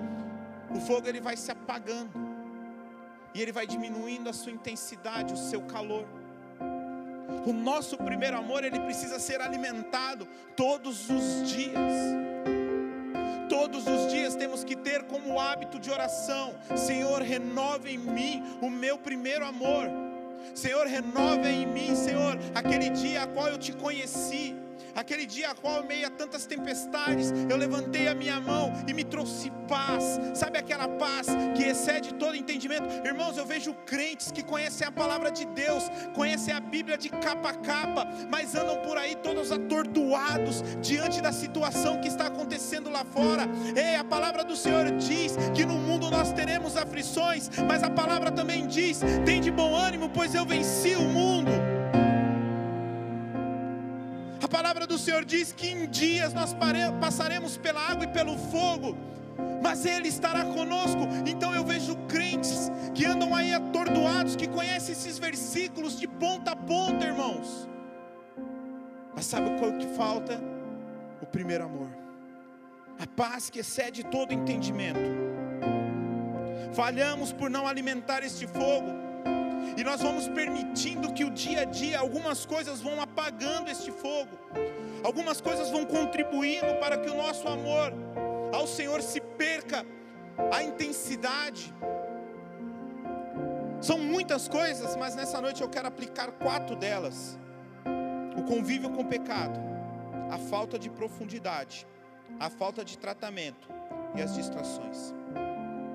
o 0.76 0.80
fogo 0.82 1.08
ele 1.08 1.22
vai 1.22 1.38
se 1.38 1.52
apagando 1.52 2.12
e 3.34 3.42
ele 3.42 3.52
vai 3.52 3.68
diminuindo 3.68 4.30
a 4.30 4.34
sua 4.34 4.52
intensidade, 4.52 5.34
o 5.34 5.38
seu 5.38 5.62
calor. 5.62 6.06
O 7.46 7.54
nosso 7.54 7.98
primeiro 7.98 8.38
amor, 8.38 8.64
ele 8.64 8.80
precisa 8.80 9.20
ser 9.20 9.40
alimentado 9.42 10.28
todos 10.56 11.10
os 11.10 11.50
dias. 11.50 12.32
Todos 13.62 13.86
os 13.86 14.12
dias 14.12 14.34
temos 14.34 14.64
que 14.64 14.76
ter 14.76 15.04
como 15.04 15.40
hábito 15.40 15.78
de 15.78 15.92
oração: 15.92 16.56
Senhor, 16.76 17.22
renova 17.22 17.88
em 17.88 17.98
mim 18.00 18.44
o 18.60 18.72
meu 18.72 18.98
primeiro 18.98 19.46
amor. 19.46 19.88
Senhor, 20.56 20.88
renova 20.88 21.48
em 21.48 21.68
mim, 21.68 21.96
Senhor, 21.96 22.40
aquele 22.56 22.90
dia 22.90 23.22
a 23.22 23.28
qual 23.28 23.50
eu 23.50 23.60
te 23.60 23.72
conheci 23.72 24.56
Aquele 24.96 25.26
dia 25.26 25.52
a 25.52 25.56
qual, 25.56 25.84
em 25.84 25.88
meio 25.88 26.08
a 26.08 26.10
tantas 26.10 26.46
tempestades, 26.46 27.32
eu 27.50 27.58
levantei 27.58 28.08
a 28.08 28.16
minha 28.16 28.40
mão 28.40 28.74
e 28.88 28.94
me 28.94 29.04
trouxe 29.04 29.52
paz. 29.68 30.20
Sabe 30.34 30.58
aquela 30.58 30.88
paz 30.88 31.28
que 31.56 31.64
excede 31.64 32.14
todo 32.16 32.36
entendimento? 32.36 32.86
Irmãos, 33.06 33.38
eu 33.38 33.46
vejo 33.46 33.74
crentes 33.86 34.32
que 34.32 34.44
conhecem 34.44 34.86
a 34.86 34.92
palavra 34.92 35.32
de 35.32 35.46
Deus, 35.46 35.84
conhecem 36.14 36.54
a 36.54 36.60
Bíblia 36.60 36.98
de 36.98 37.10
capa 37.10 37.50
a 37.50 37.54
capa, 37.54 38.08
mas 38.30 38.56
andam 38.56 38.78
por 38.82 38.98
aí 38.98 39.16
todos 39.16 39.52
atordoados 39.52 40.64
diante 40.82 41.22
da 41.22 41.32
situação 41.32 42.02
que 42.02 42.08
está 42.08 42.28
acontecendo 42.28 42.90
lá 42.90 43.04
fora. 43.06 43.48
Ei, 43.76 43.96
a 43.96 44.04
palavra 44.04 44.44
do 44.44 44.56
Senhor 44.56 44.92
diz 44.98 45.36
que 45.54 45.66
no 45.66 45.76
mundo 45.76 46.10
nós 46.10 46.34
teremos 46.34 46.76
aflições, 46.76 47.50
mas 47.68 47.84
a 47.84 47.90
palavra 47.90 48.32
também 48.32 48.68
diz: 48.68 49.02
tem 49.26 49.42
de 49.42 49.52
bom 49.52 49.76
ânimo, 49.76 50.10
pois 50.10 50.36
eu 50.36 50.46
venci 50.46 50.96
o 50.96 51.04
mundo 51.04 51.81
palavra 54.52 54.86
do 54.86 54.98
Senhor 54.98 55.24
diz 55.24 55.54
que 55.54 55.68
em 55.68 55.88
dias 55.88 56.34
nós 56.34 56.54
passaremos 57.00 57.58
pela 57.58 57.80
água 57.80 58.04
e 58.04 58.08
pelo 58.10 58.38
fogo, 58.38 58.98
mas 59.64 59.86
Ele 59.86 60.10
estará 60.10 60.44
conosco. 60.44 61.02
Então 61.26 61.56
eu 61.56 61.64
vejo 61.64 61.96
crentes 62.08 62.70
que 62.94 63.06
andam 63.06 63.34
aí 63.34 63.54
atordoados, 63.54 64.36
que 64.36 64.48
conhecem 64.48 64.92
esses 64.92 65.18
versículos 65.18 65.98
de 65.98 66.08
ponta 66.08 66.52
a 66.52 66.56
ponta, 66.56 67.06
irmãos. 67.06 67.68
Mas 69.16 69.26
sabe 69.26 69.50
o 69.50 69.78
que 69.78 69.88
falta? 69.96 70.40
O 71.22 71.26
primeiro 71.26 71.64
amor, 71.64 71.90
a 73.00 73.08
paz 73.08 73.50
que 73.50 73.60
excede 73.60 74.04
todo 74.04 74.34
entendimento. 74.34 75.00
Falhamos 76.74 77.32
por 77.32 77.50
não 77.50 77.68
alimentar 77.68 78.24
este 78.24 78.48
fogo 78.48 79.11
e 79.78 79.84
nós 79.84 80.02
vamos 80.02 80.28
permitindo 80.28 81.14
que 81.14 81.24
o 81.24 81.32
dia 81.32 81.62
a 81.62 81.66
dia 81.66 82.00
algumas 82.00 82.46
coisas 82.46 82.82
vão 82.82 83.02
apagando 83.02 83.70
este 83.70 83.92
fogo, 83.92 84.38
algumas 85.04 85.40
coisas 85.40 85.70
vão 85.70 85.86
contribuindo 85.86 86.76
para 86.80 86.98
que 86.98 87.10
o 87.10 87.16
nosso 87.16 87.48
amor 87.48 87.94
ao 88.54 88.68
Senhor 88.68 89.02
se 89.02 89.22
perca 89.22 89.86
a 90.52 90.64
intensidade. 90.64 91.74
São 93.82 93.98
muitas 93.98 94.48
coisas, 94.48 94.96
mas 94.96 95.16
nessa 95.16 95.42
noite 95.42 95.62
eu 95.62 95.70
quero 95.70 95.88
aplicar 95.88 96.32
quatro 96.34 96.76
delas: 96.76 97.40
o 98.38 98.44
convívio 98.44 98.92
com 98.92 99.02
o 99.02 99.08
pecado, 99.08 99.60
a 100.30 100.38
falta 100.38 100.78
de 100.78 100.90
profundidade, 100.90 101.88
a 102.40 102.50
falta 102.50 102.86
de 102.86 102.98
tratamento 102.98 103.70
e 104.16 104.22
as 104.22 104.36
distrações. 104.36 105.14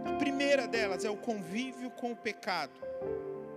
A 0.04 0.18
primeira 0.18 0.66
delas 0.66 1.04
é 1.04 1.10
o 1.10 1.16
convívio 1.16 1.90
com 1.90 2.12
o 2.12 2.16
pecado. 2.16 2.80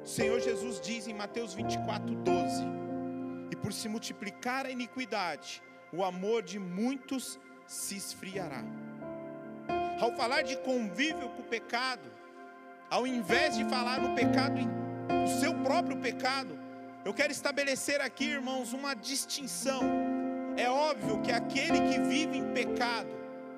Senhor 0.09 0.39
Jesus 0.39 0.81
diz 0.81 1.07
em 1.07 1.13
Mateus 1.13 1.53
24, 1.53 2.15
12: 2.15 2.63
E 3.51 3.55
por 3.55 3.71
se 3.71 3.87
multiplicar 3.87 4.65
a 4.65 4.71
iniquidade, 4.71 5.61
o 5.93 6.03
amor 6.03 6.41
de 6.41 6.57
muitos 6.57 7.39
se 7.67 7.95
esfriará. 7.95 8.63
Ao 10.01 10.11
falar 10.15 10.41
de 10.41 10.57
convívio 10.57 11.29
com 11.29 11.43
o 11.43 11.45
pecado, 11.45 12.11
ao 12.89 13.05
invés 13.05 13.55
de 13.55 13.63
falar 13.65 14.01
no 14.01 14.15
pecado, 14.15 14.59
o 15.25 15.39
seu 15.39 15.53
próprio 15.53 15.97
pecado, 15.97 16.57
eu 17.05 17.13
quero 17.13 17.31
estabelecer 17.31 18.01
aqui, 18.01 18.25
irmãos, 18.25 18.73
uma 18.73 18.95
distinção. 18.95 19.81
É 20.57 20.67
óbvio 20.71 21.21
que 21.21 21.31
aquele 21.31 21.81
que 21.81 21.99
vive 21.99 22.35
em 22.35 22.51
pecado, 22.51 23.09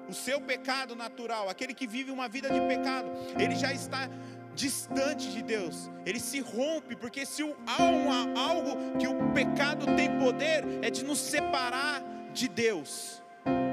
o 0.10 0.14
seu 0.14 0.42
pecado 0.42 0.98
natural, 0.98 1.48
aquele 1.48 1.74
que 1.74 1.88
vive 1.88 2.12
uma 2.12 2.28
vida 2.28 2.50
de 2.50 2.60
pecado, 2.68 3.10
ele 3.40 3.56
já 3.56 3.72
está 3.72 4.10
distante 4.56 5.32
de 5.32 5.42
Deus, 5.42 5.90
ele 6.06 6.20
se 6.20 6.40
rompe, 6.40 6.96
porque 6.96 7.26
se 7.26 7.44
há 7.66 7.84
uma, 7.84 8.40
algo 8.40 8.98
que 8.98 9.08
o 9.08 9.32
pecado 9.34 9.86
tem 9.96 10.20
poder, 10.20 10.64
é 10.82 10.90
de 10.90 11.04
nos 11.04 11.20
separar 11.20 12.04
de 12.34 12.48
Deus. 12.48 13.22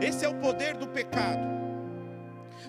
Esse 0.01 0.25
é 0.25 0.29
o 0.29 0.35
poder 0.35 0.77
do 0.77 0.87
pecado. 0.89 1.59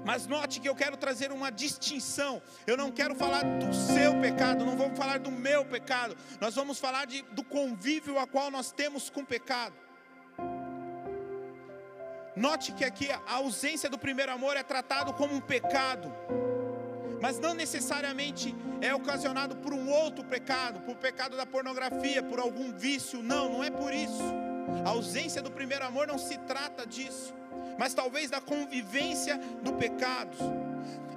Mas 0.05 0.27
note 0.27 0.59
que 0.59 0.69
eu 0.69 0.75
quero 0.75 0.95
trazer 0.97 1.31
uma 1.31 1.51
distinção. 1.51 2.41
Eu 2.65 2.77
não 2.77 2.91
quero 2.91 3.15
falar 3.15 3.43
do 3.43 3.73
seu 3.73 4.19
pecado, 4.19 4.65
não 4.65 4.77
vamos 4.77 4.97
falar 4.97 5.19
do 5.19 5.31
meu 5.31 5.65
pecado. 5.65 6.15
Nós 6.39 6.55
vamos 6.55 6.79
falar 6.79 7.05
de, 7.05 7.21
do 7.31 7.43
convívio 7.43 8.17
a 8.17 8.25
qual 8.25 8.49
nós 8.49 8.71
temos 8.71 9.09
com 9.09 9.21
o 9.21 9.25
pecado. 9.25 9.75
Note 12.35 12.71
que 12.71 12.85
aqui 12.85 13.11
a 13.11 13.33
ausência 13.33 13.89
do 13.89 13.97
primeiro 13.97 14.31
amor 14.31 14.55
é 14.55 14.63
tratado 14.63 15.13
como 15.13 15.35
um 15.35 15.41
pecado 15.41 16.13
mas 17.21 17.39
não 17.39 17.53
necessariamente 17.53 18.55
é 18.81 18.93
ocasionado 18.93 19.55
por 19.57 19.73
um 19.73 19.89
outro 19.89 20.23
pecado, 20.23 20.79
por 20.81 20.95
pecado 20.95 21.35
da 21.35 21.45
pornografia, 21.45 22.23
por 22.23 22.39
algum 22.39 22.71
vício, 22.71 23.21
não, 23.21 23.51
não 23.53 23.63
é 23.63 23.69
por 23.69 23.93
isso. 23.93 24.23
A 24.85 24.89
ausência 24.89 25.41
do 25.41 25.51
primeiro 25.51 25.85
amor 25.85 26.07
não 26.07 26.17
se 26.17 26.37
trata 26.39 26.85
disso, 26.85 27.33
mas 27.77 27.93
talvez 27.93 28.29
da 28.29 28.39
convivência 28.39 29.37
do 29.61 29.73
pecado. 29.73 30.37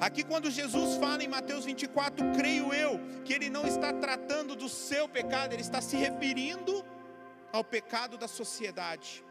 Aqui, 0.00 0.25
quando 0.25 0.50
Jesus 0.50 0.97
fala 0.97 1.23
em 1.23 1.28
Mateus 1.28 1.64
24, 1.64 2.32
creio 2.32 2.75
eu 2.75 3.00
que 3.25 3.32
ele 3.32 3.49
não 3.49 3.64
está 3.66 3.92
tratando 3.92 4.56
do 4.56 4.68
seu 4.68 5.09
pecado, 5.09 5.52
ele 5.52 5.62
está 5.62 5.80
se 5.80 5.97
referindo 5.97 6.85
ao 7.52 7.62
pecado 7.62 8.16
da 8.16 8.26
sociedade. 8.26 9.25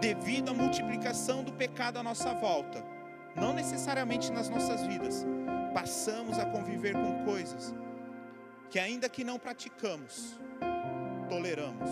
devido 0.00 0.50
à 0.50 0.54
multiplicação 0.54 1.42
do 1.42 1.52
pecado 1.52 1.98
à 1.98 2.02
nossa 2.04 2.32
volta, 2.32 2.84
não 3.40 3.52
necessariamente 3.52 4.32
nas 4.32 4.48
nossas 4.48 4.86
vidas, 4.86 5.24
passamos 5.72 6.38
a 6.38 6.46
conviver 6.46 6.94
com 6.94 7.24
coisas 7.24 7.74
que, 8.70 8.78
ainda 8.78 9.08
que 9.08 9.24
não 9.24 9.38
praticamos, 9.38 10.38
toleramos. 11.28 11.90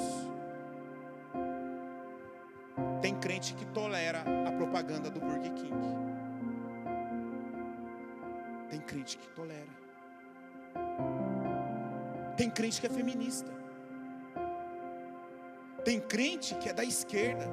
Tem 3.01 3.15
crente 3.15 3.55
que 3.55 3.65
tolera 3.67 4.25
a 4.47 4.53
propaganda 4.53 5.11
do 5.11 5.21
Burger 5.21 5.53
King. 5.55 5.77
Tem 8.69 8.81
crente 8.81 9.17
que 9.17 9.29
tolera. 9.29 9.87
Tem 12.37 12.51
crente 12.51 12.81
que 12.81 12.87
é 12.87 12.91
feminista. 12.91 13.51
Tem 15.85 16.01
crente 16.01 16.55
que 16.57 16.69
é 16.69 16.73
da 16.73 16.85
esquerda. 16.85 17.47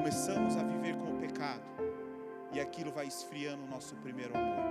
Começamos 0.00 0.56
a 0.56 0.62
viver 0.62 0.96
com 0.96 1.12
o 1.12 1.18
pecado 1.18 1.60
e 2.54 2.58
aquilo 2.58 2.90
vai 2.90 3.06
esfriando 3.06 3.64
o 3.64 3.66
nosso 3.66 3.94
primeiro 3.96 4.34
amor. 4.34 4.64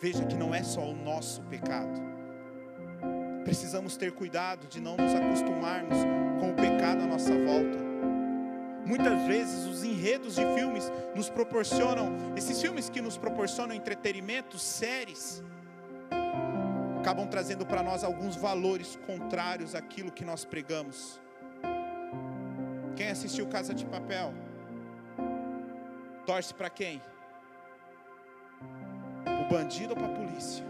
Veja 0.00 0.26
que 0.26 0.34
não 0.34 0.52
é 0.52 0.60
só 0.64 0.80
o 0.80 0.92
nosso 0.92 1.40
pecado. 1.42 2.00
Precisamos 3.44 3.96
ter 3.96 4.10
cuidado 4.10 4.66
de 4.66 4.80
não 4.80 4.96
nos 4.96 5.14
acostumarmos 5.14 5.98
com 6.40 6.50
o 6.50 6.54
pecado 6.54 7.04
à 7.04 7.06
nossa 7.06 7.30
volta. 7.30 7.78
Muitas 8.84 9.22
vezes 9.28 9.66
os 9.66 9.84
enredos 9.84 10.34
de 10.34 10.44
filmes 10.52 10.90
nos 11.14 11.30
proporcionam, 11.30 12.12
esses 12.36 12.60
filmes 12.60 12.90
que 12.90 13.00
nos 13.00 13.16
proporcionam 13.16 13.72
entretenimento, 13.72 14.58
séries, 14.58 15.44
acabam 16.98 17.28
trazendo 17.28 17.64
para 17.64 17.84
nós 17.84 18.02
alguns 18.02 18.34
valores 18.34 18.98
contrários 19.06 19.76
àquilo 19.76 20.10
que 20.10 20.24
nós 20.24 20.44
pregamos. 20.44 21.20
Quem 22.98 23.10
assistiu 23.10 23.46
Casa 23.46 23.72
de 23.72 23.86
Papel? 23.86 24.34
Torce 26.26 26.52
para 26.52 26.68
quem? 26.68 27.00
O 29.24 29.48
bandido 29.48 29.90
ou 29.90 29.96
para 29.96 30.06
a 30.06 30.16
polícia? 30.16 30.64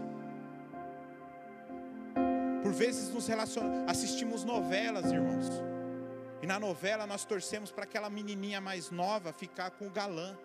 Por 2.61 2.71
vezes 2.71 3.11
nos 3.11 3.25
relacionamos, 3.25 3.89
assistimos 3.89 4.43
novelas, 4.43 5.11
irmãos. 5.11 5.47
E 6.39 6.45
na 6.45 6.59
novela 6.59 7.07
nós 7.07 7.25
torcemos 7.25 7.71
para 7.71 7.85
aquela 7.85 8.11
menininha 8.11 8.61
mais 8.61 8.91
nova 8.91 9.33
ficar 9.33 9.71
com 9.71 9.87
o 9.87 9.89
galã. 9.89 10.37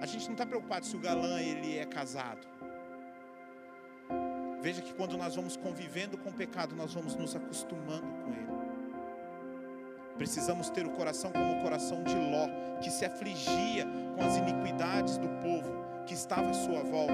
A 0.00 0.06
gente 0.06 0.24
não 0.24 0.32
está 0.32 0.44
preocupado 0.44 0.84
se 0.84 0.96
o 0.96 1.00
galã 1.00 1.40
ele 1.40 1.78
é 1.78 1.86
casado. 1.86 2.44
Veja 4.60 4.82
que 4.82 4.92
quando 4.94 5.16
nós 5.16 5.36
vamos 5.36 5.56
convivendo 5.56 6.18
com 6.18 6.30
o 6.30 6.34
pecado, 6.34 6.74
nós 6.74 6.92
vamos 6.92 7.14
nos 7.14 7.36
acostumando 7.36 8.08
com 8.24 8.32
ele. 8.32 8.71
Precisamos 10.22 10.70
ter 10.70 10.86
o 10.86 10.90
coração 10.90 11.32
como 11.32 11.58
o 11.58 11.62
coração 11.62 12.04
de 12.04 12.14
Ló, 12.14 12.46
que 12.80 12.92
se 12.92 13.04
afligia 13.04 13.84
com 14.16 14.24
as 14.24 14.36
iniquidades 14.36 15.18
do 15.18 15.28
povo 15.40 15.68
que 16.06 16.14
estava 16.14 16.48
à 16.48 16.54
sua 16.54 16.80
volta. 16.80 17.12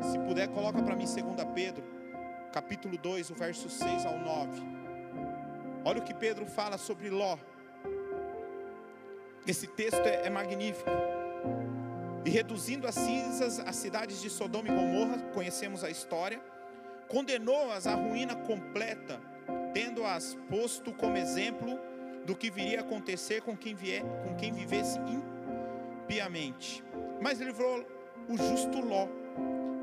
Se 0.00 0.16
puder, 0.20 0.46
coloca 0.50 0.80
para 0.80 0.94
mim 0.94 1.06
2 1.06 1.18
Pedro, 1.52 1.82
capítulo 2.52 2.96
2, 2.96 3.30
o 3.30 3.34
verso 3.34 3.68
6 3.68 4.06
ao 4.06 4.16
9. 4.20 4.62
Olha 5.84 5.98
o 5.98 6.04
que 6.04 6.14
Pedro 6.14 6.46
fala 6.46 6.78
sobre 6.78 7.10
Ló. 7.10 7.36
Esse 9.44 9.66
texto 9.66 10.06
é, 10.06 10.28
é 10.28 10.30
magnífico. 10.30 10.88
E 12.24 12.30
reduzindo 12.30 12.86
as 12.86 12.94
cinzas 12.94 13.58
as 13.58 13.74
cidades 13.74 14.22
de 14.22 14.30
Sodoma 14.30 14.68
e 14.68 14.70
Gomorra, 14.70 15.18
conhecemos 15.34 15.82
a 15.82 15.90
história, 15.90 16.40
condenou-as 17.08 17.88
à 17.88 17.96
ruína 17.96 18.36
completa, 18.36 19.20
tendo-as 19.74 20.38
posto 20.48 20.92
como 20.92 21.16
exemplo 21.16 21.95
do 22.26 22.34
que 22.34 22.50
viria 22.50 22.80
a 22.80 22.82
acontecer 22.82 23.40
com 23.40 23.56
quem, 23.56 23.74
vier, 23.74 24.02
com 24.24 24.34
quem 24.34 24.52
vivesse 24.52 24.98
impiamente. 24.98 26.82
Mas 27.20 27.40
livrou 27.40 27.86
o 28.28 28.36
justo 28.36 28.80
Ló, 28.80 29.06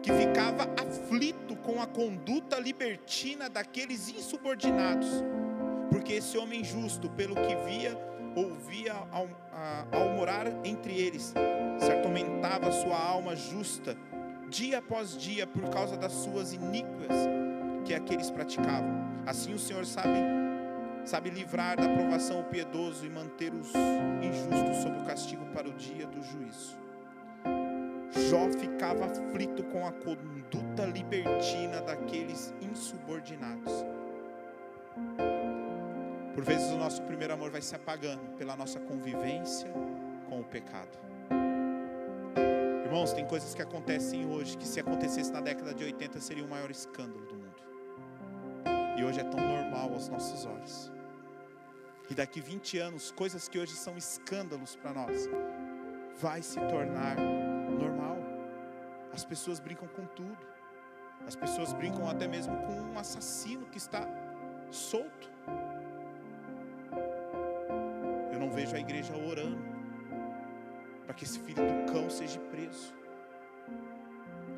que 0.04 0.12
ficava 0.12 0.68
aflito 0.78 1.56
com 1.56 1.82
a 1.82 1.88
conduta 1.88 2.60
libertina 2.60 3.50
daqueles 3.50 4.10
insubordinados, 4.10 5.08
porque 5.90 6.14
esse 6.14 6.38
homem 6.38 6.64
justo, 6.64 7.10
pelo 7.10 7.36
que 7.36 7.56
via, 7.66 7.98
ouvia 8.36 8.94
ao, 9.12 9.30
a, 9.54 9.86
ao 9.92 10.10
morar 10.10 10.48
entre 10.66 10.94
eles, 11.00 11.34
se 11.80 11.92
atormentava 11.92 12.72
sua 12.72 13.00
alma 13.00 13.36
justa, 13.36 13.96
dia 14.50 14.80
após 14.80 15.18
dia, 15.18 15.48
por 15.48 15.70
causa 15.70 15.96
das 15.96 16.12
suas 16.12 16.52
iníquas 16.52 17.16
que 17.86 17.94
aqueles 17.94 18.30
praticavam. 18.30 19.02
Assim 19.26 19.54
o 19.54 19.60
Senhor 19.60 19.86
sabe 19.86 20.43
sabe 21.06 21.30
livrar 21.30 21.78
da 21.78 21.88
provação 21.90 22.40
o 22.40 22.44
piedoso 22.46 23.06
e 23.06 23.10
manter 23.10 23.54
os 23.54 23.72
injustos 24.22 24.78
sob 24.78 24.98
o 25.00 25.06
castigo 25.06 25.46
para 25.48 25.68
o 25.68 25.74
dia 25.74 26.08
do 26.08 26.22
juízo. 26.24 26.78
Jó 28.30 28.50
ficava 28.60 29.06
aflito 29.06 29.64
com 29.66 29.86
a 29.86 29.92
conduta 29.92 30.86
libertina 30.86 31.82
daqueles 31.82 32.54
insubordinados. 32.62 33.74
Por 36.34 36.44
vezes 36.44 36.72
o 36.72 36.78
nosso 36.78 37.02
primeiro 37.04 37.34
amor 37.34 37.52
vai 37.52 37.62
se 37.62 37.76
apagando 37.76 38.36
pela 38.38 38.56
nossa 38.56 38.80
convivência 38.80 39.70
com 40.30 40.40
o 40.40 40.44
pecado. 40.44 40.98
Irmãos, 42.86 43.14
tem 43.14 43.26
coisas 43.26 43.56
que 43.56 43.62
acontecem 43.62 44.26
hoje 44.32 44.58
que 44.58 44.68
se 44.68 44.80
acontecesse 44.80 45.32
na 45.32 45.42
década 45.42 45.74
de 45.74 45.84
80 45.84 46.20
seria 46.20 46.46
o 46.46 46.50
maior 46.50 46.70
escândalo 46.70 47.26
do 47.26 47.36
mundo. 47.36 47.54
E 48.98 49.04
hoje 49.04 49.20
é 49.20 49.24
tão 49.24 49.40
normal 49.40 49.94
aos 49.94 50.08
nossos 50.10 50.46
olhos. 50.46 50.93
E 52.10 52.14
daqui 52.14 52.42
20 52.42 52.78
anos, 52.78 53.12
coisas 53.12 53.48
que 53.48 53.58
hoje 53.58 53.74
são 53.74 53.98
escândalos 53.98 54.76
para 54.76 54.94
nós, 54.94 55.30
vai 56.20 56.42
se 56.42 56.60
tornar 56.60 57.16
normal. 57.18 58.18
As 59.14 59.24
pessoas 59.24 59.60
brincam 59.60 59.88
com 59.88 60.06
tudo. 60.06 60.38
As 61.26 61.36
pessoas 61.36 61.72
brincam 61.74 62.10
até 62.10 62.28
mesmo 62.28 62.56
com 62.64 62.74
um 62.74 63.00
assassino 63.00 63.66
que 63.68 63.78
está 63.78 64.06
solto. 64.70 65.32
Eu 68.32 68.40
não 68.40 68.50
vejo 68.50 68.76
a 68.76 68.80
igreja 68.80 69.16
orando 69.16 69.74
para 71.06 71.14
que 71.14 71.24
esse 71.24 71.40
filho 71.40 71.64
do 71.64 71.92
cão 71.92 72.10
seja 72.10 72.40
preso. 72.40 72.94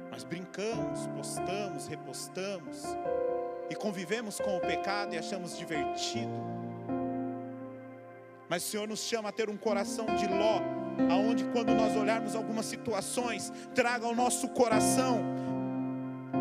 Mas 0.10 0.24
brincamos, 0.24 1.06
postamos, 1.08 1.88
repostamos 1.88 2.84
e 3.70 3.76
convivemos 3.76 4.40
com 4.40 4.58
o 4.58 4.62
pecado 4.62 5.14
e 5.14 5.18
achamos 5.18 5.58
divertido. 5.58 6.65
Mas 8.50 8.64
o 8.64 8.68
Senhor 8.68 8.88
nos 8.88 9.00
chama 9.00 9.30
a 9.30 9.32
ter 9.32 9.50
um 9.50 9.58
coração 9.58 10.06
de 10.16 10.28
Ló, 10.28 10.62
aonde 11.12 11.44
quando 11.46 11.74
nós 11.74 11.96
olharmos 11.96 12.36
algumas 12.36 12.66
situações, 12.66 13.52
traga 13.74 14.06
ao 14.06 14.16
nosso 14.16 14.48
coração 14.50 15.22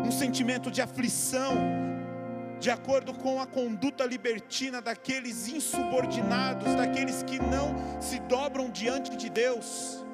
um 0.05 0.11
sentimento 0.11 0.69
de 0.69 0.81
aflição, 0.81 1.55
de 2.59 2.69
acordo 2.69 3.13
com 3.13 3.41
a 3.41 3.45
conduta 3.45 4.05
libertina 4.05 4.81
daqueles 4.81 5.47
insubordinados, 5.47 6.75
daqueles 6.75 7.23
que 7.23 7.39
não 7.39 7.75
se 7.99 8.19
dobram 8.19 8.69
diante 8.69 9.15
de 9.15 9.29
Deus. 9.29 10.05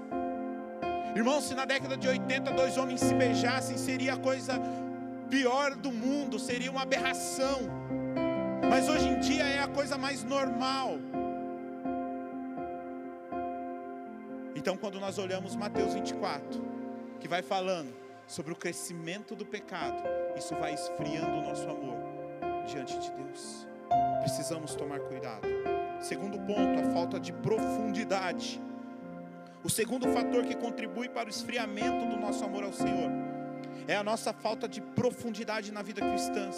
Irmãos, 1.16 1.44
se 1.44 1.54
na 1.54 1.66
década 1.66 1.98
de 1.98 2.08
80 2.08 2.52
dois 2.52 2.78
homens 2.78 3.02
se 3.02 3.14
beijassem, 3.14 3.78
seria 3.78 4.14
a 4.14 4.18
coisa 4.18 4.60
pior 5.30 5.76
do 5.76 5.92
mundo, 5.92 6.40
seria 6.40 6.72
uma 6.72 6.84
aberração. 6.84 7.60
Mas 8.70 8.88
hoje 8.88 9.10
em 9.10 9.20
dia 9.20 9.44
é 9.44 9.60
a 9.60 9.68
coisa 9.68 9.98
mais 9.98 10.24
normal. 10.24 10.98
Então, 14.62 14.78
quando 14.78 15.00
nós 15.00 15.18
olhamos 15.18 15.56
Mateus 15.56 15.96
24, 15.96 16.62
que 17.20 17.28
vai 17.28 17.42
falando 17.42 17.96
sobre 18.28 18.54
o 18.54 18.56
crescimento 18.56 19.36
do 19.36 19.44
pecado, 19.44 20.04
isso 20.38 20.54
vai 20.54 20.72
esfriando 20.72 21.40
o 21.40 21.42
nosso 21.42 21.68
amor 21.68 21.98
diante 22.68 22.96
de 23.00 23.12
Deus. 23.12 23.68
Precisamos 24.20 24.76
tomar 24.76 25.00
cuidado. 25.00 25.48
Segundo 26.00 26.38
ponto, 26.42 26.80
a 26.80 26.94
falta 26.94 27.20
de 27.20 27.34
profundidade. 27.34 28.62
O 29.64 29.70
segundo 29.70 30.08
fator 30.10 30.46
que 30.46 30.56
contribui 30.56 31.10
para 31.10 31.26
o 31.26 31.32
esfriamento 31.32 32.06
do 32.06 32.18
nosso 32.18 32.46
amor 32.46 32.64
ao 32.64 32.72
Senhor 32.72 33.10
é 33.88 33.96
a 33.96 34.04
nossa 34.04 34.32
falta 34.32 34.68
de 34.68 34.80
profundidade 34.80 35.72
na 35.72 35.82
vida 35.82 36.08
cristã. 36.08 36.52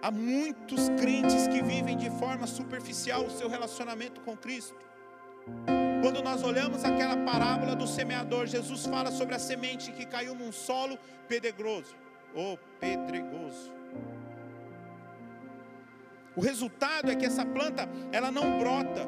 Há 0.00 0.12
muitos 0.12 0.88
crentes 0.90 1.48
que 1.48 1.62
vivem 1.62 1.96
de 1.96 2.10
forma 2.10 2.46
superficial 2.46 3.24
o 3.24 3.30
seu 3.30 3.48
relacionamento 3.48 4.20
com 4.20 4.36
Cristo. 4.36 4.78
Quando 6.02 6.20
nós 6.20 6.42
olhamos 6.42 6.84
aquela 6.84 7.16
parábola 7.18 7.76
do 7.76 7.86
semeador, 7.86 8.44
Jesus 8.48 8.84
fala 8.86 9.12
sobre 9.12 9.36
a 9.36 9.38
semente 9.38 9.92
que 9.92 10.04
caiu 10.04 10.34
num 10.34 10.50
solo 10.50 10.98
pedregoso, 11.28 11.94
ou 12.34 12.58
pedregoso. 12.80 13.72
O 16.34 16.40
resultado 16.40 17.08
é 17.08 17.14
que 17.14 17.24
essa 17.24 17.46
planta, 17.46 17.88
ela 18.10 18.32
não 18.32 18.58
brota. 18.58 19.06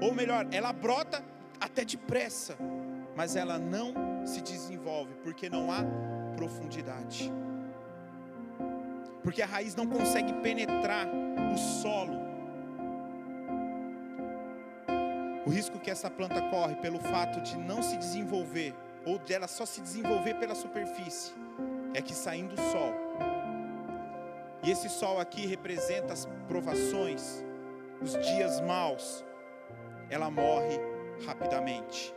Ou 0.00 0.14
melhor, 0.14 0.46
ela 0.50 0.72
brota 0.72 1.22
até 1.60 1.84
depressa, 1.84 2.56
mas 3.14 3.36
ela 3.36 3.58
não 3.58 3.92
se 4.24 4.40
desenvolve 4.40 5.12
porque 5.22 5.50
não 5.50 5.70
há 5.70 5.84
profundidade. 6.34 7.30
porque 9.22 9.42
a 9.42 9.46
raiz 9.46 9.74
não 9.76 9.86
consegue 9.86 10.32
penetrar 10.40 11.06
o 11.52 11.58
solo. 11.58 12.27
O 15.48 15.50
risco 15.50 15.80
que 15.80 15.90
essa 15.90 16.10
planta 16.10 16.42
corre 16.50 16.74
pelo 16.76 17.00
fato 17.00 17.40
de 17.40 17.56
não 17.56 17.82
se 17.82 17.96
desenvolver, 17.96 18.74
ou 19.06 19.18
dela 19.18 19.48
só 19.48 19.64
se 19.64 19.80
desenvolver 19.80 20.34
pela 20.34 20.54
superfície, 20.54 21.32
é 21.94 22.02
que 22.02 22.12
saindo 22.12 22.52
o 22.52 22.70
sol, 22.70 22.92
e 24.62 24.70
esse 24.70 24.90
sol 24.90 25.18
aqui 25.18 25.46
representa 25.46 26.12
as 26.12 26.28
provações, 26.46 27.42
os 28.02 28.12
dias 28.12 28.60
maus, 28.60 29.24
ela 30.10 30.30
morre 30.30 30.78
rapidamente. 31.24 32.14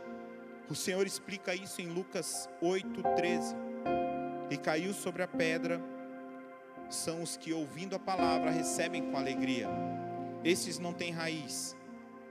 O 0.68 0.74
Senhor 0.74 1.06
explica 1.06 1.54
isso 1.54 1.80
em 1.80 1.86
Lucas 1.86 2.50
8:13. 2.60 3.56
E 4.50 4.58
caiu 4.58 4.92
sobre 4.92 5.22
a 5.22 5.26
pedra 5.26 5.80
são 6.90 7.22
os 7.22 7.38
que 7.38 7.54
ouvindo 7.54 7.96
a 7.96 7.98
palavra 7.98 8.50
recebem 8.50 9.10
com 9.10 9.16
alegria. 9.16 9.70
Esses 10.44 10.78
não 10.78 10.92
têm 10.92 11.10
raiz, 11.10 11.74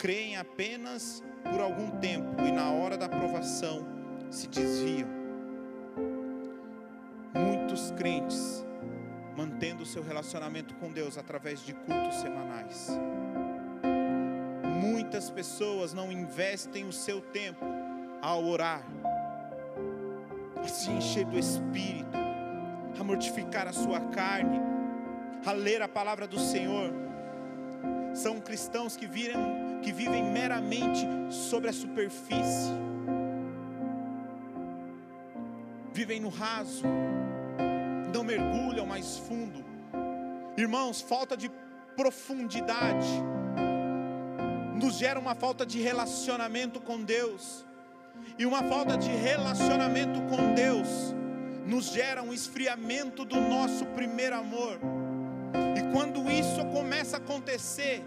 creem 0.01 0.35
apenas 0.35 1.23
por 1.43 1.61
algum 1.61 1.91
tempo 1.99 2.41
e 2.41 2.51
na 2.51 2.71
hora 2.71 2.97
da 2.97 3.07
provação 3.07 3.85
se 4.31 4.47
desviam. 4.47 5.07
Muitos 7.35 7.91
crentes 7.91 8.65
mantendo 9.37 9.83
o 9.83 9.85
seu 9.85 10.01
relacionamento 10.01 10.73
com 10.73 10.91
Deus 10.91 11.19
através 11.19 11.63
de 11.63 11.75
cultos 11.75 12.15
semanais. 12.15 12.89
Muitas 14.81 15.29
pessoas 15.29 15.93
não 15.93 16.11
investem 16.11 16.87
o 16.87 16.91
seu 16.91 17.21
tempo 17.21 17.63
ao 18.23 18.43
orar, 18.43 18.83
a 20.55 20.67
se 20.67 20.89
encher 20.89 21.25
do 21.25 21.37
Espírito, 21.37 22.17
a 22.99 23.03
mortificar 23.03 23.67
a 23.67 23.73
sua 23.73 23.99
carne, 23.99 24.59
a 25.45 25.51
ler 25.51 25.83
a 25.83 25.87
palavra 25.87 26.25
do 26.25 26.39
Senhor. 26.39 27.10
São 28.13 28.39
cristãos 28.39 28.95
que, 28.95 29.07
viram, 29.07 29.79
que 29.81 29.91
vivem 29.91 30.23
meramente 30.23 31.07
sobre 31.29 31.69
a 31.69 31.73
superfície, 31.73 32.71
vivem 35.93 36.19
no 36.19 36.29
raso, 36.29 36.83
não 38.13 38.23
mergulham 38.23 38.85
mais 38.85 39.17
fundo. 39.17 39.63
Irmãos, 40.57 41.01
falta 41.01 41.37
de 41.37 41.49
profundidade 41.95 43.07
nos 44.81 44.95
gera 44.95 45.19
uma 45.19 45.35
falta 45.35 45.65
de 45.65 45.79
relacionamento 45.79 46.81
com 46.81 47.01
Deus. 47.03 47.65
E 48.37 48.45
uma 48.45 48.63
falta 48.63 48.97
de 48.97 49.09
relacionamento 49.09 50.21
com 50.23 50.53
Deus 50.53 50.87
nos 51.65 51.85
gera 51.85 52.23
um 52.23 52.33
esfriamento 52.33 53.23
do 53.23 53.39
nosso 53.39 53.85
primeiro 53.87 54.35
amor. 54.35 54.79
Quando 55.91 56.29
isso 56.29 56.65
começa 56.65 57.17
a 57.17 57.19
acontecer, 57.19 58.03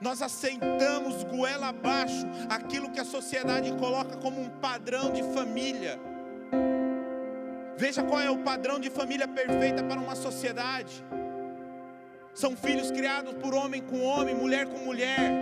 nós 0.00 0.20
aceitamos 0.20 1.22
goela 1.24 1.68
abaixo 1.68 2.26
aquilo 2.48 2.90
que 2.90 3.00
a 3.00 3.04
sociedade 3.04 3.72
coloca 3.72 4.16
como 4.16 4.40
um 4.40 4.48
padrão 4.48 5.12
de 5.12 5.22
família. 5.34 5.98
Veja 7.76 8.02
qual 8.02 8.20
é 8.20 8.30
o 8.30 8.38
padrão 8.38 8.78
de 8.78 8.90
família 8.90 9.28
perfeita 9.28 9.82
para 9.84 10.00
uma 10.00 10.14
sociedade. 10.14 11.04
São 12.34 12.56
filhos 12.56 12.90
criados 12.90 13.34
por 13.34 13.54
homem 13.54 13.82
com 13.82 14.02
homem, 14.02 14.34
mulher 14.34 14.66
com 14.66 14.78
mulher. 14.78 15.32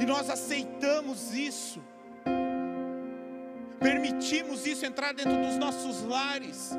E 0.00 0.06
nós 0.06 0.28
aceitamos 0.30 1.34
isso. 1.34 1.82
Permitimos 3.80 4.66
isso 4.66 4.84
entrar 4.84 5.12
dentro 5.14 5.36
dos 5.40 5.56
nossos 5.56 6.02
lares. 6.04 6.72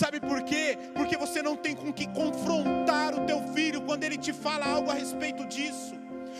Sabe 0.00 0.18
por 0.18 0.42
quê? 0.42 0.78
Porque 0.94 1.14
você 1.14 1.42
não 1.42 1.54
tem 1.54 1.76
com 1.76 1.92
que 1.92 2.06
confrontar 2.06 3.14
o 3.14 3.26
teu 3.26 3.38
filho 3.52 3.82
quando 3.82 4.02
ele 4.02 4.16
te 4.16 4.32
fala 4.32 4.64
algo 4.64 4.90
a 4.90 4.94
respeito 4.94 5.44
disso. 5.46 5.94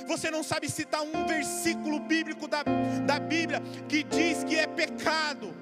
Você 0.07 0.31
não 0.31 0.43
sabe 0.43 0.67
citar 0.71 1.03
um 1.03 1.27
versículo 1.27 2.01
bíblico 2.01 2.49
da, 2.49 2.63
da 3.05 3.19
Bíblia 3.19 3.61
que 3.87 4.03
diz 4.03 4.43
que 4.45 4.57
é 4.57 4.67
pecado 4.67 5.55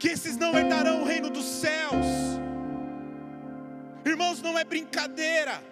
que 0.00 0.08
esses 0.08 0.36
não 0.36 0.58
herdarão 0.58 1.02
o 1.02 1.04
reino 1.04 1.30
dos 1.30 1.44
céus. 1.44 2.06
Irmãos, 4.04 4.42
não 4.42 4.58
é 4.58 4.64
brincadeira. 4.64 5.62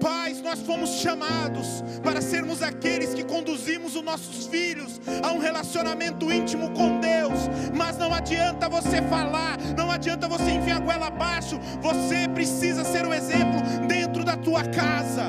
Pais, 0.00 0.42
nós 0.42 0.60
fomos 0.60 0.90
chamados 0.90 1.84
para 2.02 2.20
sermos 2.20 2.62
aqueles 2.62 3.14
que 3.14 3.24
conduzimos 3.24 3.94
os 3.94 4.02
nossos 4.02 4.46
filhos 4.46 5.00
a 5.22 5.30
um 5.32 5.38
relacionamento 5.38 6.32
íntimo 6.32 6.70
com 6.72 6.98
Deus. 6.98 7.48
Mas 7.76 7.96
não 7.96 8.12
adianta 8.12 8.68
você 8.68 9.00
falar, 9.02 9.56
não 9.76 9.90
adianta 9.90 10.26
você 10.26 10.50
enfiar 10.50 10.78
a 10.78 10.80
goela 10.80 11.06
abaixo. 11.06 11.58
Você 11.80 12.28
precisa 12.28 12.84
ser 12.84 13.06
o 13.06 13.14
exemplo 13.14 13.60
dentro 13.86 14.24
da 14.24 14.36
tua 14.36 14.64
casa. 14.64 15.26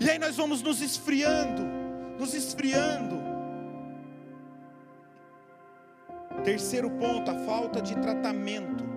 E 0.00 0.10
aí 0.10 0.18
nós 0.18 0.36
vamos 0.36 0.60
nos 0.60 0.82
esfriando, 0.82 1.62
nos 2.18 2.34
esfriando. 2.34 3.22
Terceiro 6.42 6.90
ponto, 6.90 7.30
a 7.30 7.34
falta 7.46 7.80
de 7.80 7.94
tratamento. 7.96 8.93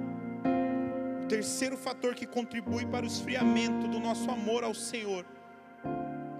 Terceiro 1.29 1.75
fator 1.75 2.15
que 2.15 2.25
contribui 2.25 2.85
para 2.85 3.03
o 3.03 3.07
esfriamento 3.07 3.85
do 3.89 3.99
nosso 3.99 4.31
amor 4.31 4.63
ao 4.63 4.73
Senhor 4.73 5.25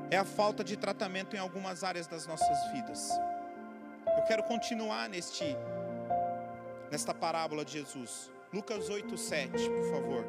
é 0.10 0.16
a 0.16 0.24
falta 0.24 0.64
de 0.64 0.78
tratamento 0.78 1.36
em 1.36 1.40
algumas 1.40 1.84
áreas 1.84 2.08
das 2.08 2.26
nossas 2.26 2.72
vidas. 2.72 3.12
Eu 4.16 4.24
quero 4.24 4.44
continuar 4.44 5.10
neste 5.10 5.44
nesta 6.90 7.14
parábola 7.14 7.66
de 7.66 7.74
Jesus. 7.74 8.32
Lucas 8.54 8.90
8:7, 8.90 9.52
por 9.70 9.92
favor. 9.92 10.26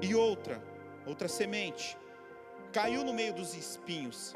E 0.00 0.14
outra, 0.14 0.58
outra 1.06 1.28
semente 1.28 1.98
caiu 2.72 3.04
no 3.04 3.12
meio 3.12 3.34
dos 3.34 3.54
espinhos, 3.54 4.32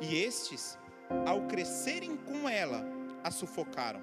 e 0.00 0.16
estes, 0.22 0.78
ao 1.26 1.42
crescerem 1.42 2.16
com 2.16 2.48
ela, 2.48 2.82
a 3.22 3.30
sufocaram. 3.30 4.00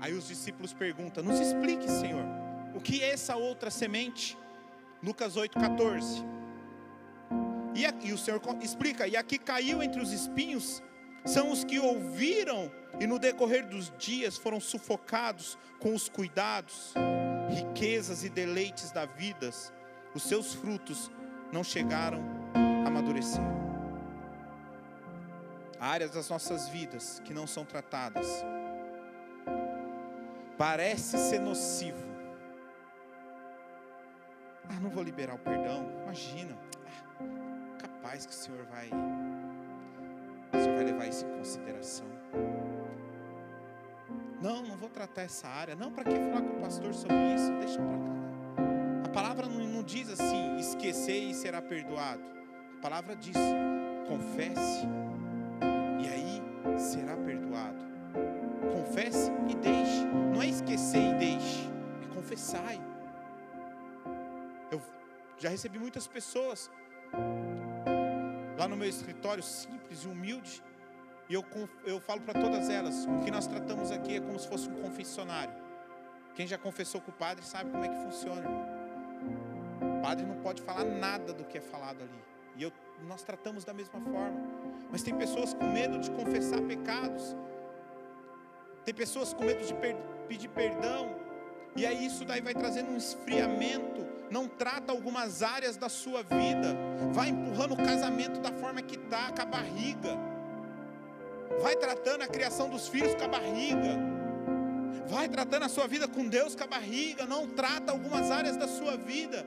Aí 0.00 0.12
os 0.12 0.26
discípulos 0.26 0.72
perguntam: 0.72 1.22
Nos 1.22 1.38
explique, 1.38 1.88
Senhor, 1.88 2.47
o 2.78 2.80
que 2.80 3.02
é 3.02 3.10
essa 3.10 3.34
outra 3.34 3.70
semente? 3.72 4.38
Lucas 5.02 5.34
8,14. 5.34 6.24
E, 7.74 8.06
e 8.08 8.12
o 8.12 8.18
Senhor 8.18 8.40
explica: 8.62 9.08
E 9.08 9.16
aqui 9.16 9.36
caiu 9.36 9.82
entre 9.82 10.00
os 10.00 10.12
espinhos, 10.12 10.80
são 11.24 11.50
os 11.50 11.64
que 11.64 11.80
ouviram 11.80 12.70
e 13.00 13.06
no 13.06 13.18
decorrer 13.18 13.66
dos 13.66 13.92
dias 13.98 14.38
foram 14.38 14.60
sufocados 14.60 15.58
com 15.80 15.92
os 15.92 16.08
cuidados, 16.08 16.94
riquezas 17.50 18.22
e 18.22 18.28
deleites 18.28 18.92
da 18.92 19.06
vida, 19.06 19.50
os 20.14 20.22
seus 20.22 20.54
frutos 20.54 21.10
não 21.52 21.64
chegaram 21.64 22.22
a 22.54 22.86
amadurecer 22.86 23.42
áreas 25.80 26.10
das 26.10 26.28
nossas 26.28 26.68
vidas 26.68 27.20
que 27.24 27.32
não 27.32 27.46
são 27.46 27.64
tratadas. 27.64 28.26
Parece 30.56 31.16
ser 31.18 31.40
nocivo. 31.40 32.07
Ah, 34.68 34.80
não 34.80 34.90
vou 34.90 35.02
liberar 35.02 35.34
o 35.34 35.38
perdão. 35.38 35.86
Imagina. 36.04 36.56
Ah, 37.20 37.78
capaz 37.78 38.26
que 38.26 38.32
o 38.32 38.34
Senhor 38.34 38.64
vai. 38.66 38.88
O 40.52 40.62
Senhor 40.62 40.76
vai 40.76 40.84
levar 40.84 41.06
isso 41.06 41.26
em 41.26 41.38
consideração. 41.38 42.06
Não, 44.40 44.62
não 44.62 44.76
vou 44.76 44.88
tratar 44.88 45.22
essa 45.22 45.48
área. 45.48 45.74
Não, 45.74 45.90
para 45.90 46.04
que 46.04 46.10
falar 46.10 46.42
com 46.42 46.56
o 46.56 46.60
pastor 46.60 46.94
sobre 46.94 47.34
isso? 47.34 47.52
Deixa 47.58 47.78
para 47.80 47.98
cá. 47.98 48.18
A 49.04 49.08
palavra 49.08 49.46
não, 49.46 49.66
não 49.66 49.82
diz 49.82 50.08
assim, 50.10 50.56
esquecer 50.58 51.30
e 51.30 51.34
será 51.34 51.60
perdoado. 51.60 52.22
A 52.78 52.80
palavra 52.80 53.16
diz, 53.16 53.36
confesse 54.06 54.86
e 56.00 56.08
aí 56.08 56.78
será 56.78 57.16
perdoado. 57.16 57.84
Confesse 58.72 59.30
e 59.48 59.54
deixe. 59.56 60.04
Não 60.32 60.40
é 60.42 60.46
esquecer 60.46 61.14
e 61.14 61.14
deixe, 61.14 61.68
é 62.04 62.14
confessar. 62.14 62.74
Já 65.38 65.48
recebi 65.48 65.78
muitas 65.78 66.06
pessoas 66.06 66.70
lá 68.58 68.66
no 68.66 68.76
meu 68.76 68.88
escritório 68.88 69.42
simples 69.42 70.04
e 70.04 70.08
humilde. 70.08 70.62
E 71.28 71.34
eu, 71.34 71.44
eu 71.84 72.00
falo 72.00 72.20
para 72.22 72.40
todas 72.40 72.68
elas: 72.68 73.06
o 73.06 73.20
que 73.24 73.30
nós 73.30 73.46
tratamos 73.46 73.92
aqui 73.92 74.16
é 74.16 74.20
como 74.20 74.38
se 74.38 74.48
fosse 74.48 74.68
um 74.68 74.82
confessionário. 74.82 75.54
Quem 76.34 76.46
já 76.46 76.58
confessou 76.58 77.00
com 77.00 77.10
o 77.10 77.14
padre 77.14 77.44
sabe 77.44 77.70
como 77.70 77.84
é 77.84 77.88
que 77.88 78.02
funciona. 78.02 78.48
O 79.80 80.02
padre 80.02 80.26
não 80.26 80.36
pode 80.40 80.62
falar 80.62 80.84
nada 80.84 81.32
do 81.32 81.44
que 81.44 81.58
é 81.58 81.60
falado 81.60 82.02
ali. 82.02 82.24
E 82.56 82.62
eu, 82.64 82.72
nós 83.06 83.22
tratamos 83.22 83.64
da 83.64 83.72
mesma 83.72 84.00
forma. 84.00 84.40
Mas 84.90 85.02
tem 85.02 85.14
pessoas 85.16 85.54
com 85.54 85.64
medo 85.70 85.98
de 86.00 86.10
confessar 86.10 86.60
pecados. 86.62 87.36
Tem 88.84 88.94
pessoas 88.94 89.32
com 89.32 89.44
medo 89.44 89.64
de 89.64 89.74
per 89.74 89.94
pedir 90.26 90.48
perdão. 90.48 91.14
E 91.76 91.86
aí 91.86 92.06
isso 92.06 92.24
daí 92.24 92.40
vai 92.40 92.54
trazendo 92.54 92.90
um 92.90 92.96
esfriamento. 92.96 94.07
Não 94.30 94.46
trata 94.46 94.92
algumas 94.92 95.42
áreas 95.42 95.76
da 95.76 95.88
sua 95.88 96.22
vida. 96.22 96.76
Vai 97.12 97.28
empurrando 97.28 97.72
o 97.72 97.76
casamento 97.76 98.40
da 98.40 98.52
forma 98.52 98.82
que 98.82 98.96
está, 98.96 99.32
com 99.32 99.42
a 99.42 99.46
barriga. 99.46 100.16
Vai 101.60 101.76
tratando 101.76 102.22
a 102.22 102.28
criação 102.28 102.68
dos 102.68 102.88
filhos 102.88 103.14
com 103.14 103.24
a 103.24 103.28
barriga. 103.28 104.18
Vai 105.06 105.28
tratando 105.28 105.64
a 105.64 105.68
sua 105.68 105.86
vida 105.86 106.06
com 106.06 106.28
Deus 106.28 106.54
com 106.54 106.64
a 106.64 106.66
barriga, 106.66 107.24
não 107.24 107.46
trata 107.48 107.92
algumas 107.92 108.30
áreas 108.30 108.56
da 108.58 108.68
sua 108.68 108.96
vida. 108.96 109.46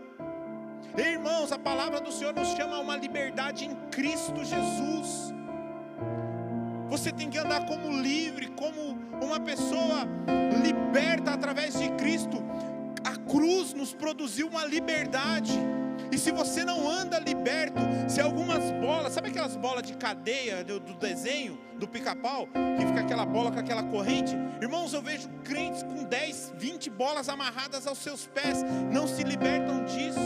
Irmãos, 0.97 1.51
a 1.51 1.59
palavra 1.59 2.01
do 2.01 2.11
Senhor 2.11 2.33
nos 2.33 2.49
chama 2.49 2.77
a 2.77 2.79
uma 2.79 2.97
liberdade 2.97 3.65
em 3.65 3.75
Cristo 3.91 4.43
Jesus. 4.43 5.31
Você 6.89 7.11
tem 7.11 7.29
que 7.29 7.37
andar 7.37 7.65
como 7.67 7.89
livre, 8.01 8.47
como 8.57 8.97
uma 9.23 9.39
pessoa 9.39 10.05
liberta 10.63 11.31
através 11.31 11.79
de 11.79 11.89
Cristo. 11.91 12.43
Cruz 13.31 13.73
nos 13.73 13.93
produziu 13.93 14.49
uma 14.49 14.65
liberdade. 14.65 15.53
E 16.11 16.17
se 16.17 16.31
você 16.31 16.65
não 16.65 16.89
anda 16.89 17.17
liberto, 17.17 17.79
se 18.09 18.19
algumas 18.19 18.69
bolas, 18.73 19.13
sabe 19.13 19.29
aquelas 19.29 19.55
bolas 19.55 19.83
de 19.83 19.95
cadeia 19.95 20.65
do, 20.65 20.81
do 20.81 20.93
desenho, 20.95 21.57
do 21.79 21.87
pica-pau, 21.87 22.47
que 22.77 22.85
fica 22.85 22.99
aquela 22.99 23.25
bola 23.25 23.49
com 23.49 23.59
aquela 23.59 23.83
corrente? 23.83 24.35
Irmãos, 24.61 24.93
eu 24.93 25.01
vejo 25.01 25.29
crentes 25.45 25.81
com 25.83 26.03
10, 26.03 26.55
20 26.57 26.89
bolas 26.89 27.29
amarradas 27.29 27.87
aos 27.87 27.99
seus 27.99 28.27
pés, 28.27 28.65
não 28.91 29.07
se 29.07 29.23
libertam 29.23 29.85
disso. 29.85 30.19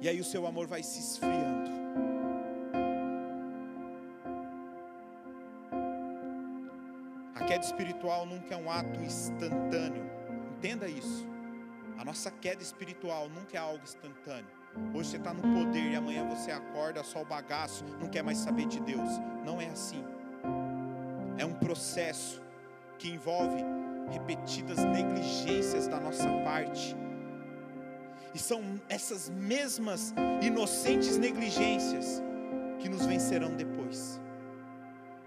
E 0.00 0.08
aí 0.08 0.18
o 0.18 0.24
seu 0.24 0.46
amor 0.46 0.66
vai 0.66 0.82
se 0.82 0.98
esfriando. 0.98 1.59
Queda 7.60 7.66
espiritual 7.66 8.26
nunca 8.26 8.54
é 8.54 8.56
um 8.56 8.70
ato 8.70 9.00
instantâneo. 9.02 10.10
Entenda 10.56 10.88
isso. 10.88 11.28
A 11.98 12.04
nossa 12.04 12.30
queda 12.30 12.62
espiritual 12.62 13.28
nunca 13.28 13.56
é 13.56 13.60
algo 13.60 13.82
instantâneo. 13.84 14.50
Hoje 14.94 15.10
você 15.10 15.16
está 15.18 15.34
no 15.34 15.42
poder 15.42 15.92
e 15.92 15.96
amanhã 15.96 16.26
você 16.26 16.50
acorda 16.50 17.04
só 17.04 17.20
o 17.20 17.24
bagaço, 17.24 17.84
não 18.00 18.08
quer 18.08 18.22
mais 18.22 18.38
saber 18.38 18.66
de 18.66 18.80
Deus. 18.80 19.10
Não 19.44 19.60
é 19.60 19.66
assim. 19.66 20.02
É 21.36 21.44
um 21.44 21.52
processo 21.52 22.40
que 22.98 23.10
envolve 23.10 23.62
repetidas 24.10 24.78
negligências 24.84 25.86
da 25.86 26.00
nossa 26.00 26.28
parte. 26.44 26.96
E 28.34 28.38
são 28.38 28.80
essas 28.88 29.28
mesmas 29.28 30.14
inocentes 30.40 31.18
negligências 31.18 32.22
que 32.78 32.88
nos 32.88 33.04
vencerão 33.04 33.54
depois. 33.54 34.20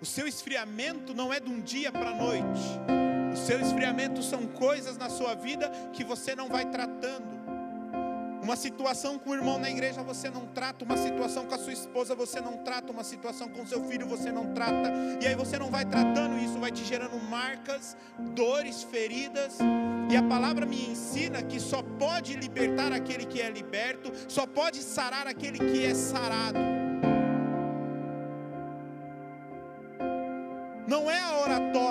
O 0.04 0.06
seu 0.06 0.28
esfriamento 0.28 1.14
não 1.14 1.32
é 1.32 1.40
de 1.40 1.50
um 1.50 1.62
dia 1.62 1.90
para 1.90 2.10
a 2.10 2.14
noite. 2.14 2.62
O 3.32 3.38
seu 3.38 3.58
esfriamento 3.62 4.22
são 4.22 4.46
coisas 4.46 4.98
na 4.98 5.08
sua 5.10 5.34
vida 5.34 5.72
que 5.94 6.04
você 6.04 6.36
não 6.36 6.50
vai 6.50 6.70
tratando. 6.70 7.24
Uma 8.44 8.58
situação 8.58 9.18
com 9.18 9.30
o 9.30 9.34
irmão 9.34 9.58
na 9.58 9.70
igreja 9.70 10.04
você 10.04 10.30
não 10.30 10.46
trata, 10.48 10.84
uma 10.84 10.98
situação 10.98 11.46
com 11.46 11.56
a 11.56 11.58
sua 11.58 11.72
esposa 11.72 12.14
você 12.14 12.42
não 12.42 12.58
trata, 12.58 12.92
uma 12.92 13.06
situação 13.06 13.48
com 13.48 13.66
seu 13.66 13.82
filho 13.86 14.06
você 14.06 14.30
não 14.30 14.54
trata, 14.54 14.92
e 15.22 15.26
aí 15.26 15.36
você 15.36 15.58
não 15.58 15.72
vai 15.72 15.86
tratando 15.86 16.38
isso, 16.38 16.60
vai 16.60 16.70
te 16.70 16.84
gerando 16.84 17.18
marcas, 17.30 17.96
dores, 18.36 18.84
feridas. 18.84 19.58
E 20.12 20.18
a 20.18 20.24
palavra 20.24 20.66
me 20.66 20.86
ensina 20.86 21.42
que 21.42 21.62
só 21.62 21.82
pode 21.82 22.36
libertar 22.36 22.92
aquele 22.92 23.26
que 23.26 23.42
é 23.42 23.50
liberto, 23.50 24.12
só 24.28 24.46
pode 24.46 24.84
sarar 24.84 25.28
aquele 25.28 25.60
que 25.60 25.86
é 25.86 25.96
sarado. 25.96 26.83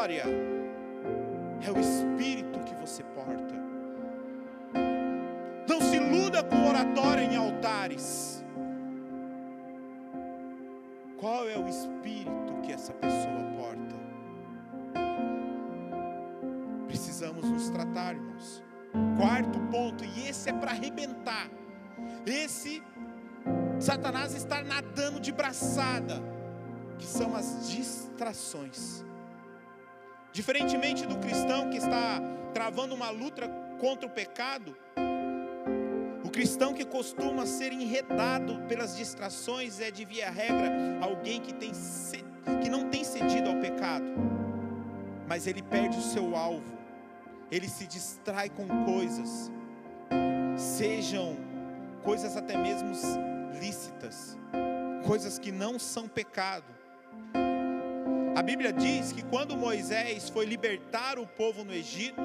A 0.03 0.05
oratória, 0.05 0.25
é 1.65 1.71
o 1.71 1.79
espírito 1.79 2.59
que 2.61 2.75
você 2.75 3.05
porta. 3.05 3.55
Não 5.69 5.81
se 5.81 5.97
iluda 5.97 6.43
com 6.43 6.69
oratória 6.69 7.23
em 7.23 7.37
altares. 7.37 8.45
Qual 11.19 11.49
é 11.49 11.57
o 11.57 11.69
espírito 11.69 12.53
que 12.63 12.73
essa 12.73 12.93
pessoa 12.95 13.43
porta? 13.57 13.95
Precisamos 16.89 17.45
nos 17.49 17.71
tratar, 17.71 18.15
irmãos. 18.17 18.63
Quarto 19.17 19.61
ponto, 19.71 20.05
e 20.05 20.29
esse 20.29 20.51
é 20.51 20.53
para 20.53 20.73
arrebentar. 20.73 21.49
Esse 22.27 22.83
Satanás 23.79 24.35
está 24.35 24.65
nadando 24.65 25.21
de 25.21 25.31
braçada, 25.31 26.21
que 26.99 27.07
são 27.07 27.37
as 27.37 27.71
distrações. 27.71 29.05
Diferentemente 30.33 31.07
do 31.07 31.19
cristão 31.19 31.69
que 31.69 31.77
está 31.77 32.19
travando 32.55 32.95
uma 32.95 33.11
luta 33.11 33.47
contra 33.79 34.07
o 34.07 34.11
pecado, 34.11 34.75
o 36.25 36.31
cristão 36.31 36.73
que 36.73 36.87
costuma 36.87 37.45
ser 37.45 37.71
enredado 37.71 38.63
pelas 38.67 38.97
distrações 38.97 39.79
é 39.79 39.91
de 39.91 40.07
via 40.07 40.31
regra 40.31 40.73
alguém 41.03 41.39
que, 41.39 41.53
tem, 41.53 41.71
que 42.63 42.71
não 42.71 42.89
tem 42.89 43.05
cedido 43.05 43.51
ao 43.51 43.57
pecado, 43.57 44.07
mas 45.29 45.47
ele 45.47 45.63
perde 45.63 45.99
o 45.99 46.03
seu 46.03 46.35
alvo, 46.35 46.79
ele 47.51 47.69
se 47.69 47.87
distrai 47.87 48.49
com 48.49 48.67
coisas, 48.87 49.53
sejam 50.57 51.37
coisas 52.03 52.39
até 52.39 52.57
mesmo 52.57 52.93
lícitas, 53.61 54.39
coisas 55.05 55.39
que 55.39 55.53
não 55.53 55.79
são 55.79 56.09
pecado 56.09 56.73
a 58.35 58.43
Bíblia 58.43 58.73
diz 58.73 59.13
que 59.13 59.23
quando 59.23 59.57
Moisés 59.57 60.29
foi 60.29 60.47
libertar 60.47 61.19
o 61.19 61.27
povo 61.27 61.65
no 61.65 61.73
Egito, 61.73 62.23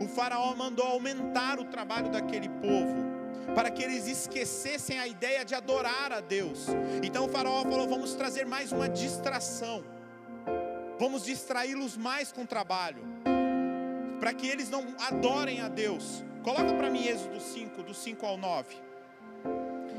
o 0.00 0.06
Faraó 0.06 0.54
mandou 0.54 0.86
aumentar 0.86 1.58
o 1.58 1.64
trabalho 1.64 2.08
daquele 2.08 2.48
povo, 2.48 3.10
para 3.54 3.70
que 3.70 3.82
eles 3.82 4.06
esquecessem 4.06 4.98
a 4.98 5.06
ideia 5.06 5.44
de 5.44 5.54
adorar 5.54 6.12
a 6.12 6.20
Deus. 6.20 6.68
Então 7.02 7.26
o 7.26 7.28
Faraó 7.28 7.62
falou: 7.62 7.88
vamos 7.88 8.14
trazer 8.14 8.46
mais 8.46 8.70
uma 8.72 8.88
distração, 8.88 9.82
vamos 10.98 11.24
distraí-los 11.24 11.96
mais 11.96 12.30
com 12.30 12.42
o 12.42 12.46
trabalho, 12.46 13.02
para 14.20 14.32
que 14.32 14.46
eles 14.46 14.70
não 14.70 14.94
adorem 14.98 15.60
a 15.60 15.68
Deus. 15.68 16.24
Coloca 16.42 16.72
para 16.74 16.88
mim 16.88 17.06
Êxodo 17.06 17.40
5, 17.40 17.82
do 17.82 17.92
5 17.92 18.24
ao 18.24 18.36
9. 18.38 18.76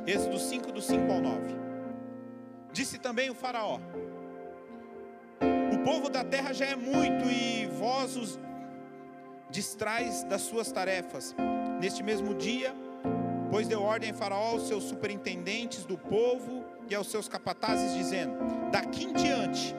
Êxodo 0.08 0.40
5, 0.40 0.72
do 0.72 0.82
5 0.82 1.12
ao 1.12 1.22
9. 1.22 1.56
Disse 2.72 2.98
também 2.98 3.30
o 3.30 3.36
Faraó: 3.36 3.80
povo 5.84 6.10
da 6.10 6.24
terra 6.24 6.54
já 6.54 6.66
é 6.66 6.76
muito 6.76 7.30
e 7.30 7.68
vós 7.78 8.16
os 8.16 8.40
distrais 9.50 10.24
das 10.24 10.42
suas 10.42 10.72
tarefas. 10.72 11.36
Neste 11.80 12.04
mesmo 12.04 12.34
dia, 12.36 12.74
pois 13.50 13.68
deu 13.68 13.82
ordem 13.82 14.12
a 14.12 14.14
Faraó 14.14 14.52
aos 14.52 14.68
seus 14.68 14.84
superintendentes 14.84 15.84
do 15.86 15.98
povo 15.98 16.64
e 16.90 16.96
aos 16.96 17.10
seus 17.10 17.28
capatazes, 17.28 17.94
dizendo: 17.94 18.34
Daqui 18.72 19.06
em 19.06 19.14
diante, 19.14 19.76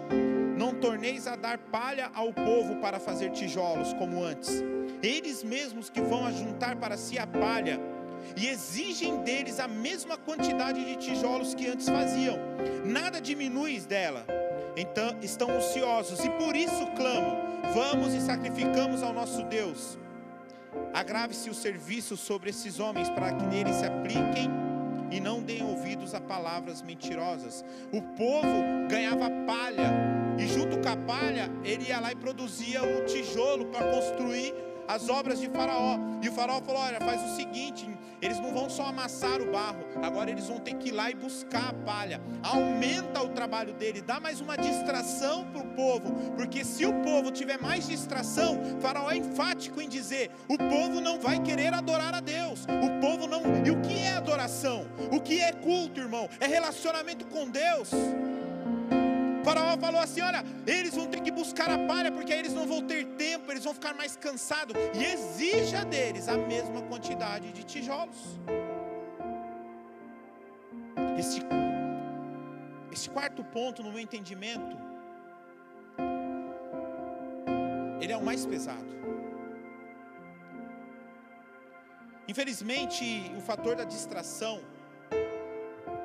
não 0.57 0.75
torneis 0.75 1.27
a 1.27 1.37
dar 1.37 1.59
palha 1.59 2.11
ao 2.15 2.33
povo 2.33 2.77
para 2.77 2.99
fazer 2.99 3.31
tijolos 3.31 3.93
como 3.95 4.23
antes. 4.23 4.63
Eles 5.03 5.43
mesmos 5.43 5.89
que 5.89 6.01
vão 6.01 6.27
ajuntar 6.27 6.77
para 6.77 6.97
si 6.97 7.19
a 7.19 7.27
palha 7.27 7.81
e 8.37 8.47
exigem 8.47 9.19
deles 9.23 9.59
a 9.59 9.67
mesma 9.67 10.17
quantidade 10.17 10.85
de 10.85 10.97
tijolos 10.97 11.55
que 11.55 11.67
antes 11.67 11.89
faziam. 11.89 12.37
Nada 12.85 13.21
diminuis 13.21 13.85
dela 13.85 14.25
então 14.77 15.17
estão 15.21 15.57
ociosos 15.57 16.25
e 16.25 16.31
por 16.31 16.57
isso 16.57 16.87
clamam: 16.97 17.37
Vamos 17.75 18.15
e 18.15 18.21
sacrificamos 18.21 19.03
ao 19.03 19.13
nosso 19.13 19.43
Deus. 19.45 19.99
Agrave-se 20.93 21.51
o 21.51 21.55
serviço 21.55 22.17
sobre 22.17 22.51
esses 22.51 22.81
homens 22.81 23.09
para 23.11 23.33
que 23.33 23.45
neles 23.47 23.77
se 23.77 23.87
apliquem 23.87 24.51
e 25.11 25.21
não 25.21 25.43
deem 25.43 25.63
ouvidos 25.63 26.15
a 26.15 26.21
palavras 26.21 26.81
mentirosas. 26.81 27.65
O 27.93 28.01
povo 28.01 28.89
ganhava 28.89 29.31
palha 29.47 29.91
e 30.39 30.47
junto 30.47 30.79
com 30.79 30.89
a 30.89 30.97
palha 30.97 31.51
ele 31.63 31.89
ia 31.89 32.01
lá 32.01 32.13
e 32.13 32.17
produzia 32.17 32.83
o 32.83 33.05
tijolo 33.05 33.67
para 33.67 33.91
construir 33.91 34.55
as 34.87 35.09
obras 35.09 35.41
de 35.41 35.49
Faraó. 35.49 35.99
E 36.23 36.29
o 36.29 36.33
Faraó 36.33 36.61
falou: 36.61 36.83
Olha, 36.83 37.01
faz 37.01 37.23
o 37.23 37.37
seguinte: 37.37 37.89
eles 38.23 38.39
não 38.39 38.53
vão 38.55 38.71
só 38.71 38.87
amassar 38.87 39.41
o 39.41 39.51
barro, 39.51 39.85
agora 40.01 40.31
eles 40.31 40.47
vão 40.47 40.61
ter 40.61 40.75
que 40.75 40.89
ir 40.89 40.93
lá 40.93 41.11
e 41.11 41.15
buscar 41.15 41.71
a 41.71 41.73
palha. 41.73 42.21
Aumenta 42.41 43.21
o 43.21 43.31
trabalho 43.31 43.75
dele, 43.75 44.01
dá 44.01 44.21
mais 44.21 44.41
uma 44.41 44.57
distração 44.57 45.45
para 45.47 45.61
o 45.61 45.67
povo, 45.75 46.13
porque 46.37 46.65
se 46.65 46.87
o 46.87 47.03
povo 47.03 47.33
tiver 47.33 47.61
mais 47.61 47.89
distração, 47.89 48.61
Faraó 48.81 49.11
é 49.11 49.17
enfático 49.17 49.81
em 49.81 49.89
dizer: 49.89 50.31
o 50.49 50.57
povo 50.57 51.01
não 51.01 51.19
vai 51.19 51.41
querer 51.41 51.75
adorar 51.75 52.15
a 52.15 52.21
Deus. 52.21 52.65
O 52.65 53.01
povo 53.01 53.27
não. 53.27 53.43
E 53.67 53.71
o 53.71 53.81
que 53.81 53.99
é 53.99 54.13
adoração? 54.13 54.87
O 55.11 55.21
que 55.21 55.41
é 55.41 55.53
culto, 55.53 56.01
irmão? 56.01 56.29
É 56.39 56.47
relacionamento 56.47 57.27
com 57.27 57.51
Deus. 57.51 57.91
Faraó 59.45 59.77
falou 59.79 60.01
assim: 60.01 60.21
olha, 60.21 60.45
eles 60.67 60.95
vão 60.95 61.07
ter 61.07 61.21
que 61.21 61.31
buscar 61.31 61.71
a 61.71 61.79
palha, 61.87 62.11
porque 62.13 62.33
aí 62.33 62.39
eles 62.39 62.55
não 62.55 62.67
vão 62.67 62.83
ter 62.83 63.05
tempo, 63.17 63.51
eles 63.51 63.65
vão 63.65 63.75
ficar 63.75 63.95
mais 63.95 64.17
cansados. 64.17 64.75
E 64.95 65.05
exija 65.05 65.85
deles 65.85 66.29
a 66.29 66.37
mesma 66.37 66.83
quantidade 66.83 67.53
de 67.53 67.65
tijolos. 67.65 68.39
Esse, 71.19 71.41
esse 72.93 73.09
quarto 73.11 73.45
ponto, 73.45 73.83
no 73.83 73.91
meu 73.91 74.01
entendimento, 74.01 74.77
ele 78.01 78.13
é 78.13 78.17
o 78.17 78.25
mais 78.25 78.45
pesado. 78.47 78.93
Infelizmente, 82.29 83.05
o 83.37 83.41
fator 83.41 83.75
da 83.77 83.85
distração 83.85 84.61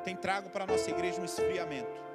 tem 0.03 0.15
trago 0.15 0.49
para 0.49 0.63
a 0.63 0.67
nossa 0.67 0.89
igreja 0.89 1.21
um 1.21 1.25
esfriamento. 1.25 2.07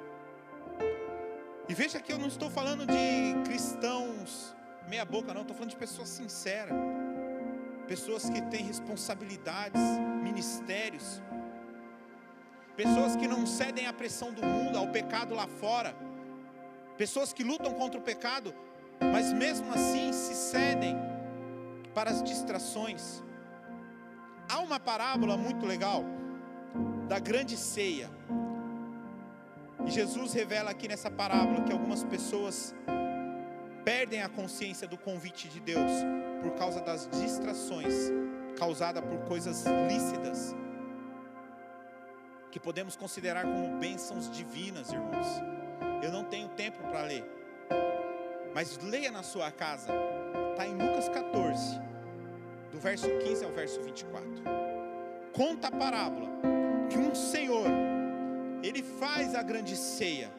E 1.73 1.75
veja 1.75 1.99
que 1.99 2.13
eu 2.13 2.19
não 2.19 2.27
estou 2.27 2.51
falando 2.51 2.85
de 2.85 3.49
cristãos 3.49 4.55
meia 4.87 5.03
boca, 5.03 5.33
não, 5.33 5.41
estou 5.41 5.55
falando 5.55 5.71
de 5.71 5.75
pessoas 5.75 6.07
sinceras, 6.07 6.71
pessoas 7.87 8.29
que 8.29 8.39
têm 8.43 8.63
responsabilidades, 8.63 9.81
ministérios, 10.21 11.19
pessoas 12.77 13.15
que 13.15 13.27
não 13.27 13.47
cedem 13.47 13.87
à 13.87 13.91
pressão 13.91 14.31
do 14.31 14.45
mundo, 14.45 14.77
ao 14.77 14.89
pecado 14.89 15.33
lá 15.33 15.47
fora, 15.47 15.95
pessoas 16.95 17.33
que 17.33 17.43
lutam 17.43 17.73
contra 17.73 17.99
o 17.99 18.03
pecado, 18.03 18.53
mas 19.11 19.33
mesmo 19.33 19.73
assim 19.73 20.13
se 20.13 20.35
cedem 20.35 20.95
para 21.95 22.11
as 22.11 22.21
distrações. 22.21 23.23
Há 24.47 24.59
uma 24.59 24.79
parábola 24.79 25.35
muito 25.35 25.65
legal 25.65 26.03
da 27.07 27.17
grande 27.17 27.57
ceia. 27.57 28.11
E 29.85 29.91
Jesus 29.91 30.33
revela 30.33 30.71
aqui 30.71 30.87
nessa 30.87 31.11
parábola 31.11 31.63
que 31.63 31.71
algumas 31.71 32.03
pessoas 32.03 32.73
perdem 33.83 34.21
a 34.21 34.29
consciência 34.29 34.87
do 34.87 34.97
convite 34.97 35.49
de 35.49 35.59
Deus 35.59 35.91
por 36.41 36.51
causa 36.53 36.79
das 36.81 37.09
distrações 37.09 37.93
causadas 38.57 39.03
por 39.03 39.19
coisas 39.27 39.65
lícitas 39.89 40.55
que 42.51 42.59
podemos 42.59 42.95
considerar 42.95 43.43
como 43.43 43.79
bênçãos 43.79 44.29
divinas, 44.29 44.91
irmãos. 44.93 45.27
Eu 46.03 46.11
não 46.11 46.23
tenho 46.23 46.47
tempo 46.49 46.77
para 46.83 47.01
ler, 47.01 47.25
mas 48.53 48.77
leia 48.77 49.11
na 49.11 49.23
sua 49.23 49.51
casa, 49.51 49.91
está 50.51 50.67
em 50.67 50.73
Lucas 50.73 51.09
14, 51.09 51.81
do 52.71 52.79
verso 52.79 53.07
15 53.25 53.43
ao 53.43 53.51
verso 53.51 53.81
24. 53.81 54.29
Conta 55.33 55.69
a 55.69 55.71
parábola 55.71 56.29
que 56.91 56.97
um 56.99 57.15
senhor, 57.15 57.65
ele 58.63 58.81
faz 58.81 59.35
a 59.35 59.43
grande 59.43 59.75
ceia, 59.75 60.31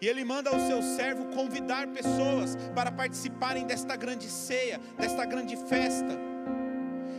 e 0.00 0.08
ele 0.08 0.24
manda 0.24 0.54
o 0.54 0.66
seu 0.66 0.82
servo 0.82 1.24
convidar 1.34 1.86
pessoas 1.88 2.56
para 2.74 2.92
participarem 2.92 3.66
desta 3.66 3.96
grande 3.96 4.28
ceia, 4.28 4.80
desta 4.98 5.24
grande 5.24 5.56
festa. 5.56 6.18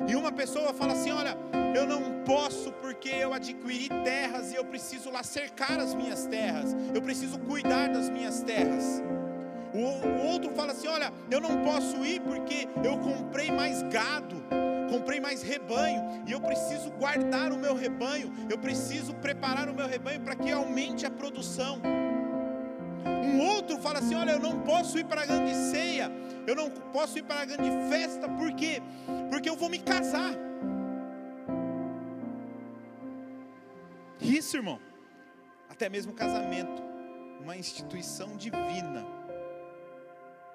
E 0.08 0.16
uma 0.16 0.32
pessoa 0.32 0.74
fala 0.74 0.94
assim: 0.94 1.12
Olha, 1.12 1.36
eu 1.76 1.88
não 1.88 2.24
posso 2.24 2.72
porque 2.74 3.10
eu 3.10 3.34
adquiri 3.34 3.90
terras 4.04 4.52
e 4.52 4.56
eu 4.56 4.66
preciso 4.66 5.10
lá 5.10 5.24
cercar 5.24 5.80
as 5.80 5.96
minhas 5.96 6.28
terras, 6.28 6.76
eu 6.94 7.02
preciso 7.02 7.40
cuidar 7.40 7.90
das 7.90 8.10
minhas 8.10 8.42
terras. 8.44 9.02
O, 9.74 10.28
outro 10.28 10.52
fala 10.52 10.72
assim: 10.72 10.88
Olha, 10.88 11.12
eu 11.32 11.42
não 11.42 11.64
posso 11.64 12.06
ir 12.06 12.22
porque 12.22 12.68
eu 12.84 12.98
comprei 13.00 13.52
mais 13.52 13.82
gado, 13.84 14.36
comprei 14.96 15.20
mais 15.20 15.42
rebanho 15.42 16.24
e 16.26 16.32
eu 16.32 16.40
preciso 16.40 16.90
guardar 16.92 17.52
o 17.52 17.58
meu 17.58 17.76
rebanho, 17.76 18.32
eu 18.50 18.58
preciso 18.58 19.14
preparar 19.16 19.68
o 19.70 19.74
meu 19.74 19.88
rebanho 19.88 20.22
para 20.22 20.36
que 20.36 20.52
aumente 20.52 21.06
a 21.06 21.12
produção. 21.12 21.82
Um 23.06 23.40
outro 23.42 23.78
fala 23.80 24.00
assim: 24.00 24.16
Olha, 24.16 24.32
eu 24.32 24.40
não 24.40 24.62
posso 24.62 24.98
ir 24.98 25.06
para 25.06 25.24
a 25.24 25.26
grande 25.26 25.54
ceia, 25.72 26.10
eu 26.48 26.56
não 26.56 26.70
posso 26.70 27.18
ir 27.20 27.24
para 27.24 27.42
a 27.42 27.46
grande 27.46 27.70
festa, 27.90 28.30
por 28.30 28.54
quê? 28.54 28.82
Porque 29.30 29.50
eu 29.50 29.56
vou 29.56 29.70
me 29.70 29.80
casar. 29.80 30.34
Isso, 34.22 34.56
irmão, 34.56 34.80
até 35.70 35.90
mesmo 35.90 36.14
casamento, 36.14 36.82
uma 37.42 37.56
instituição 37.56 38.36
divina, 38.38 39.06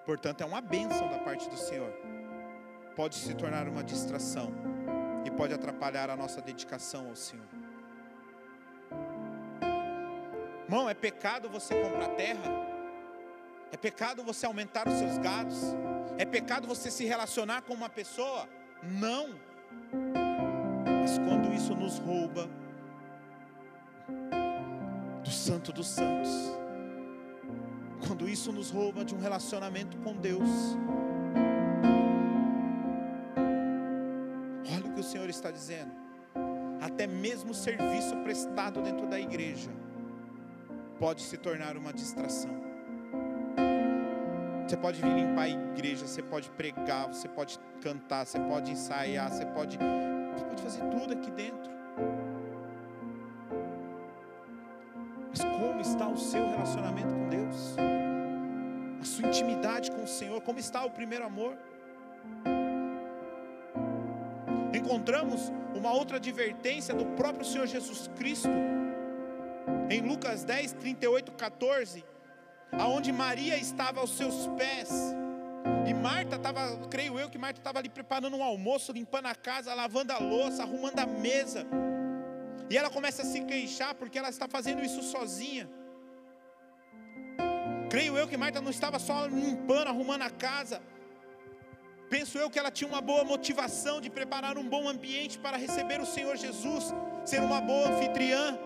portanto, 0.06 0.40
é 0.40 0.46
uma 0.46 0.60
bênção 0.60 1.08
da 1.08 1.18
parte 1.18 1.48
do 1.48 1.56
Senhor, 1.56 1.92
pode 2.96 3.16
se 3.16 3.34
tornar 3.34 3.68
uma 3.68 3.82
distração 3.82 4.52
e 5.24 5.30
pode 5.30 5.54
atrapalhar 5.54 6.10
a 6.10 6.16
nossa 6.16 6.40
dedicação 6.40 7.08
ao 7.08 7.16
Senhor. 7.16 7.46
Irmão, 10.64 10.88
é 10.88 10.94
pecado 10.94 11.48
você 11.48 11.74
comprar 11.80 12.08
terra? 12.10 12.48
É 13.72 13.76
pecado 13.76 14.22
você 14.22 14.46
aumentar 14.46 14.86
os 14.86 14.94
seus 14.94 15.18
gados? 15.18 15.58
É 16.18 16.24
pecado 16.24 16.66
você 16.66 16.90
se 16.90 17.04
relacionar 17.04 17.62
com 17.62 17.74
uma 17.74 17.88
pessoa? 17.88 18.48
Não. 18.82 19.34
Mas 21.00 21.18
quando 21.18 21.52
isso 21.52 21.74
nos 21.74 21.98
rouba 21.98 22.48
do 25.24 25.30
Santo 25.30 25.72
dos 25.72 25.88
Santos, 25.88 26.30
quando 28.06 28.28
isso 28.28 28.52
nos 28.52 28.70
rouba 28.70 29.04
de 29.04 29.14
um 29.14 29.18
relacionamento 29.18 29.96
com 29.98 30.14
Deus, 30.14 30.50
está 35.40 35.50
dizendo. 35.50 35.92
Até 36.80 37.06
mesmo 37.06 37.50
o 37.50 37.54
serviço 37.54 38.16
prestado 38.18 38.80
dentro 38.82 39.06
da 39.06 39.18
igreja 39.18 39.70
pode 40.98 41.22
se 41.22 41.36
tornar 41.36 41.76
uma 41.76 41.92
distração. 41.92 42.50
Você 44.66 44.76
pode 44.76 45.02
vir 45.02 45.12
limpar 45.12 45.42
a 45.42 45.48
igreja, 45.48 46.06
você 46.06 46.22
pode 46.22 46.48
pregar, 46.50 47.08
você 47.08 47.28
pode 47.28 47.58
cantar, 47.80 48.24
você 48.24 48.38
pode 48.38 48.70
ensaiar, 48.70 49.30
você 49.30 49.44
pode, 49.46 49.76
você 49.76 50.44
pode 50.44 50.62
fazer 50.62 50.80
tudo 50.90 51.12
aqui 51.12 51.30
dentro. 51.32 51.70
Mas 55.28 55.42
como 55.42 55.80
está 55.80 56.06
o 56.06 56.16
seu 56.16 56.48
relacionamento 56.50 57.14
com 57.14 57.28
Deus? 57.28 57.76
A 59.00 59.04
sua 59.04 59.28
intimidade 59.28 59.90
com 59.90 60.04
o 60.04 60.06
Senhor? 60.06 60.40
Como 60.42 60.58
está 60.58 60.84
o 60.84 60.90
primeiro 60.90 61.24
amor? 61.24 61.56
Encontramos 64.90 65.52
uma 65.72 65.92
outra 65.92 66.16
advertência 66.16 66.92
do 66.92 67.06
próprio 67.14 67.44
Senhor 67.44 67.64
Jesus 67.64 68.10
Cristo 68.16 68.48
em 69.88 70.00
Lucas 70.00 70.42
10, 70.42 70.72
38, 70.72 71.30
14, 71.30 72.04
aonde 72.72 73.12
Maria 73.12 73.56
estava 73.56 74.00
aos 74.00 74.16
seus 74.16 74.48
pés, 74.58 74.90
e 75.88 75.94
Marta 75.94 76.34
estava, 76.34 76.76
creio 76.88 77.20
eu 77.20 77.30
que 77.30 77.38
Marta 77.38 77.60
estava 77.60 77.78
ali 77.78 77.88
preparando 77.88 78.36
um 78.36 78.42
almoço, 78.42 78.90
limpando 78.90 79.26
a 79.26 79.34
casa, 79.36 79.72
lavando 79.74 80.12
a 80.12 80.18
louça, 80.18 80.64
arrumando 80.64 80.98
a 80.98 81.06
mesa, 81.06 81.64
e 82.68 82.76
ela 82.76 82.90
começa 82.90 83.22
a 83.22 83.24
se 83.24 83.42
queixar 83.42 83.94
porque 83.94 84.18
ela 84.18 84.28
está 84.28 84.48
fazendo 84.48 84.84
isso 84.84 85.04
sozinha. 85.04 85.70
Creio 87.88 88.18
eu 88.18 88.26
que 88.26 88.36
Marta 88.36 88.60
não 88.60 88.72
estava 88.72 88.98
só 88.98 89.26
limpando, 89.26 89.86
arrumando 89.86 90.22
a 90.22 90.30
casa. 90.30 90.82
Penso 92.10 92.36
eu 92.36 92.50
que 92.50 92.58
ela 92.58 92.72
tinha 92.72 92.88
uma 92.90 93.00
boa 93.00 93.22
motivação 93.22 94.00
de 94.00 94.10
preparar 94.10 94.58
um 94.58 94.68
bom 94.68 94.88
ambiente 94.88 95.38
para 95.38 95.56
receber 95.56 96.00
o 96.00 96.06
Senhor 96.14 96.36
Jesus, 96.36 96.92
ser 97.24 97.40
uma 97.40 97.60
boa 97.60 97.88
anfitriã. 97.90 98.58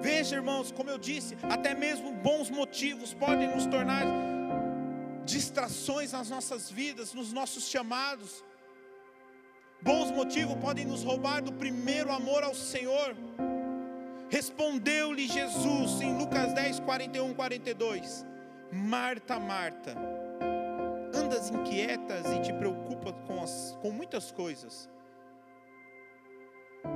Veja, 0.00 0.36
irmãos, 0.36 0.70
como 0.70 0.88
eu 0.88 0.96
disse, 0.96 1.36
até 1.42 1.74
mesmo 1.74 2.12
bons 2.12 2.48
motivos 2.50 3.12
podem 3.12 3.48
nos 3.48 3.66
tornar 3.66 4.04
distrações 5.24 6.12
nas 6.12 6.30
nossas 6.30 6.70
vidas, 6.70 7.12
nos 7.14 7.32
nossos 7.32 7.68
chamados. 7.68 8.44
Bons 9.82 10.12
motivos 10.12 10.56
podem 10.56 10.84
nos 10.84 11.02
roubar 11.02 11.42
do 11.42 11.52
primeiro 11.52 12.12
amor 12.12 12.44
ao 12.44 12.54
Senhor. 12.54 13.16
Respondeu-lhe 14.28 15.26
Jesus 15.26 16.00
em 16.00 16.16
Lucas 16.16 16.52
10, 16.52 16.78
41, 16.80 17.34
42: 17.34 18.24
Marta, 18.70 19.40
Marta, 19.40 19.96
andas 21.30 21.48
inquietas 21.48 22.26
e 22.32 22.40
te 22.40 22.52
preocupas 22.52 23.14
com, 23.24 23.40
as, 23.40 23.78
com 23.80 23.90
muitas 23.92 24.32
coisas. 24.32 24.88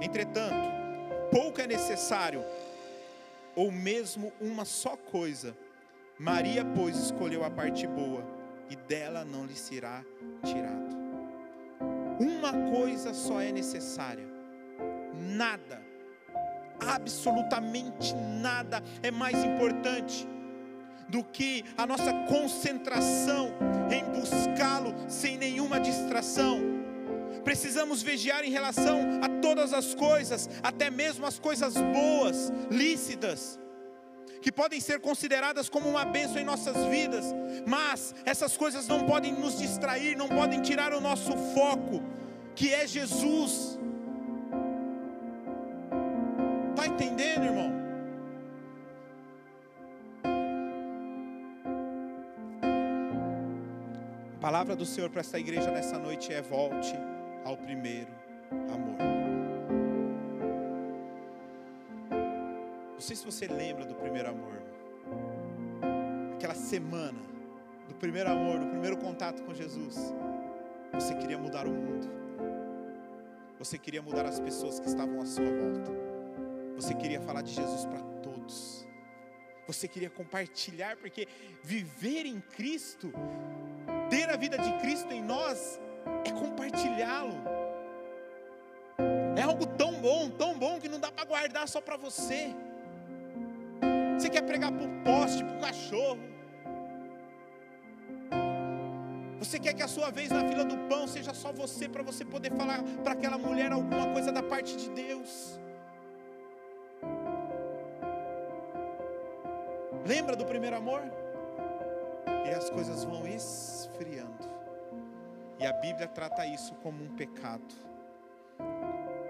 Entretanto, 0.02 0.68
pouco 1.30 1.60
é 1.60 1.66
necessário 1.68 2.44
ou 3.54 3.70
mesmo 3.70 4.32
uma 4.40 4.64
só 4.64 4.96
coisa. 4.96 5.56
Maria, 6.18 6.64
pois, 6.64 6.96
escolheu 6.96 7.44
a 7.44 7.50
parte 7.50 7.86
boa, 7.86 8.24
e 8.68 8.74
dela 8.74 9.24
não 9.24 9.46
lhe 9.46 9.54
será 9.54 10.04
tirado. 10.42 10.96
Uma 12.18 12.52
coisa 12.72 13.14
só 13.14 13.40
é 13.40 13.52
necessária, 13.52 14.26
nada, 15.12 15.82
absolutamente 16.80 18.14
nada 18.14 18.82
é 19.02 19.10
mais 19.10 19.36
importante 19.44 20.26
do 21.08 21.22
que 21.22 21.64
a 21.76 21.86
nossa 21.86 22.12
concentração 22.28 23.50
em 23.90 24.04
buscá-lo 24.18 24.94
sem 25.08 25.36
nenhuma 25.36 25.78
distração 25.80 26.74
precisamos 27.44 28.02
vigiar 28.02 28.42
em 28.44 28.50
relação 28.50 29.20
a 29.22 29.28
todas 29.40 29.72
as 29.74 29.94
coisas, 29.94 30.48
até 30.62 30.90
mesmo 30.90 31.26
as 31.26 31.38
coisas 31.38 31.74
boas, 31.74 32.50
lícitas, 32.70 33.60
que 34.40 34.50
podem 34.50 34.80
ser 34.80 35.00
consideradas 35.00 35.68
como 35.68 35.88
uma 35.88 36.04
bênção 36.04 36.38
em 36.38 36.44
nossas 36.44 36.76
vidas, 36.86 37.24
mas 37.66 38.14
essas 38.24 38.56
coisas 38.56 38.88
não 38.88 39.04
podem 39.04 39.32
nos 39.32 39.58
distrair, 39.58 40.16
não 40.16 40.28
podem 40.28 40.60
tirar 40.60 40.92
o 40.92 41.00
nosso 41.00 41.32
foco, 41.54 42.02
que 42.54 42.72
é 42.72 42.86
Jesus. 42.86 43.78
Palavra 54.64 54.76
do 54.76 54.86
Senhor 54.86 55.10
para 55.10 55.20
esta 55.20 55.38
igreja 55.38 55.70
nessa 55.70 55.98
noite 55.98 56.32
é: 56.32 56.40
volte 56.40 56.94
ao 57.44 57.54
primeiro 57.54 58.10
amor. 58.72 58.96
O 62.96 63.00
sei 63.00 63.14
se 63.14 63.26
você 63.26 63.46
lembra 63.46 63.84
do 63.84 63.94
primeiro 63.94 64.30
amor. 64.30 64.62
Aquela 66.34 66.54
semana 66.54 67.20
do 67.88 67.94
primeiro 67.94 68.30
amor, 68.30 68.58
do 68.58 68.66
primeiro 68.66 68.96
contato 68.96 69.42
com 69.42 69.52
Jesus. 69.52 69.96
Você 70.94 71.14
queria 71.14 71.36
mudar 71.36 71.66
o 71.66 71.70
mundo. 71.70 72.08
Você 73.58 73.76
queria 73.76 74.00
mudar 74.00 74.24
as 74.24 74.40
pessoas 74.40 74.80
que 74.80 74.88
estavam 74.88 75.20
à 75.20 75.26
sua 75.26 75.44
volta. 75.44 75.92
Você 76.76 76.94
queria 76.94 77.20
falar 77.20 77.42
de 77.42 77.52
Jesus 77.52 77.84
para 77.84 78.00
todos. 78.22 78.86
Você 79.66 79.86
queria 79.86 80.08
compartilhar, 80.08 80.96
porque 80.96 81.28
viver 81.62 82.24
em 82.24 82.40
Cristo, 82.40 83.12
a 84.34 84.36
vida 84.36 84.58
de 84.58 84.72
Cristo 84.78 85.12
em 85.12 85.22
nós, 85.22 85.80
é 86.24 86.30
compartilhá-lo. 86.32 87.36
É 89.36 89.42
algo 89.42 89.66
tão 89.66 89.92
bom, 90.06 90.28
tão 90.30 90.58
bom 90.58 90.78
que 90.80 90.88
não 90.88 90.98
dá 90.98 91.10
para 91.10 91.24
guardar 91.24 91.68
só 91.68 91.80
para 91.80 91.96
você. 91.96 92.52
Você 94.18 94.28
quer 94.28 94.42
pregar 94.42 94.72
para 94.72 94.84
o 94.84 95.02
poste, 95.04 95.44
para 95.44 95.56
o 95.56 95.60
cachorro. 95.60 96.18
Você 99.38 99.58
quer 99.58 99.74
que 99.74 99.82
a 99.82 99.88
sua 99.88 100.10
vez 100.10 100.30
na 100.30 100.48
fila 100.48 100.64
do 100.64 100.76
pão 100.88 101.06
seja 101.06 101.32
só 101.32 101.52
você, 101.52 101.88
para 101.88 102.02
você 102.02 102.24
poder 102.24 102.52
falar 102.52 102.82
para 103.02 103.12
aquela 103.12 103.38
mulher 103.38 103.70
alguma 103.70 104.12
coisa 104.12 104.32
da 104.32 104.42
parte 104.42 104.76
de 104.76 104.88
Deus. 104.90 105.60
Lembra 110.06 110.34
do 110.34 110.44
primeiro 110.44 110.76
amor? 110.76 111.02
E 112.44 112.50
as 112.50 112.68
coisas 112.70 113.04
vão 113.04 113.26
esfriando. 113.26 114.48
E 115.58 115.66
a 115.66 115.72
Bíblia 115.72 116.06
trata 116.06 116.46
isso 116.46 116.74
como 116.76 117.02
um 117.02 117.14
pecado. 117.16 117.74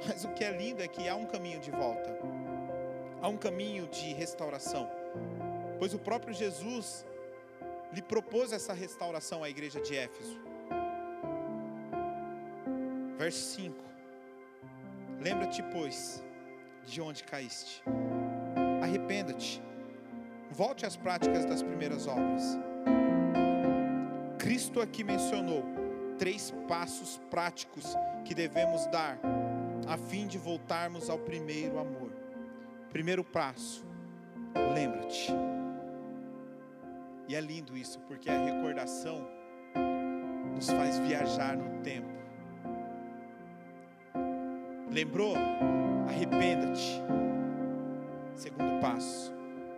Mas 0.07 0.25
o 0.25 0.29
que 0.35 0.45
é 0.45 0.51
lindo 0.51 0.83
é 0.83 0.89
que 0.89 1.09
há 1.09 1.15
um 1.15 1.27
caminho 1.27 1.61
de 1.61 1.71
volta, 1.71 2.19
há 3.23 3.29
um 3.29 3.37
caminho 3.37 3.87
de 3.87 4.13
restauração, 4.13 4.91
pois 5.79 5.95
o 5.95 5.99
próprio 5.99 6.35
Jesus 6.35 7.07
lhe 7.93 8.03
propôs 8.03 8.53
essa 8.53 8.73
restauração 8.73 9.43
à 9.43 9.49
igreja 9.49 9.81
de 9.81 9.97
Éfeso. 9.97 10.41
Verso 13.17 13.55
5: 13.55 13.77
Lembra-te, 15.21 15.63
pois, 15.63 16.23
de 16.85 17.01
onde 17.01 17.25
caíste, 17.25 17.83
arrependa-te, 18.83 19.63
volte 20.51 20.85
às 20.85 20.97
práticas 20.97 21.45
das 21.47 21.63
primeiras 21.63 22.07
obras. 22.07 22.59
Cristo 24.45 24.83
aqui 24.83 25.03
mencionou 25.03 25.65
três 26.19 26.53
passos 26.69 27.19
práticos 27.31 27.97
que 28.27 28.35
devemos 28.35 28.85
dar 28.89 29.19
a 29.89 29.97
fim 29.97 30.27
de 30.27 30.37
voltarmos 30.37 31.09
ao 31.09 31.19
primeiro 31.19 31.79
amor. 31.79 32.13
Primeiro 32.91 33.25
passo, 33.25 33.87
lembra-te. 34.75 35.33
E 37.27 37.35
é 37.35 37.41
lindo 37.41 37.75
isso, 37.75 37.99
porque 38.01 38.29
a 38.29 38.45
recordação 38.45 39.27
nos 40.55 40.69
faz 40.69 40.99
viajar 40.99 41.57
no 41.57 41.81
tempo. 41.81 42.13
Lembrou? 44.91 45.37
Arrependa-te. 46.07 47.01
Segundo 48.35 48.79
passo. 48.83 49.34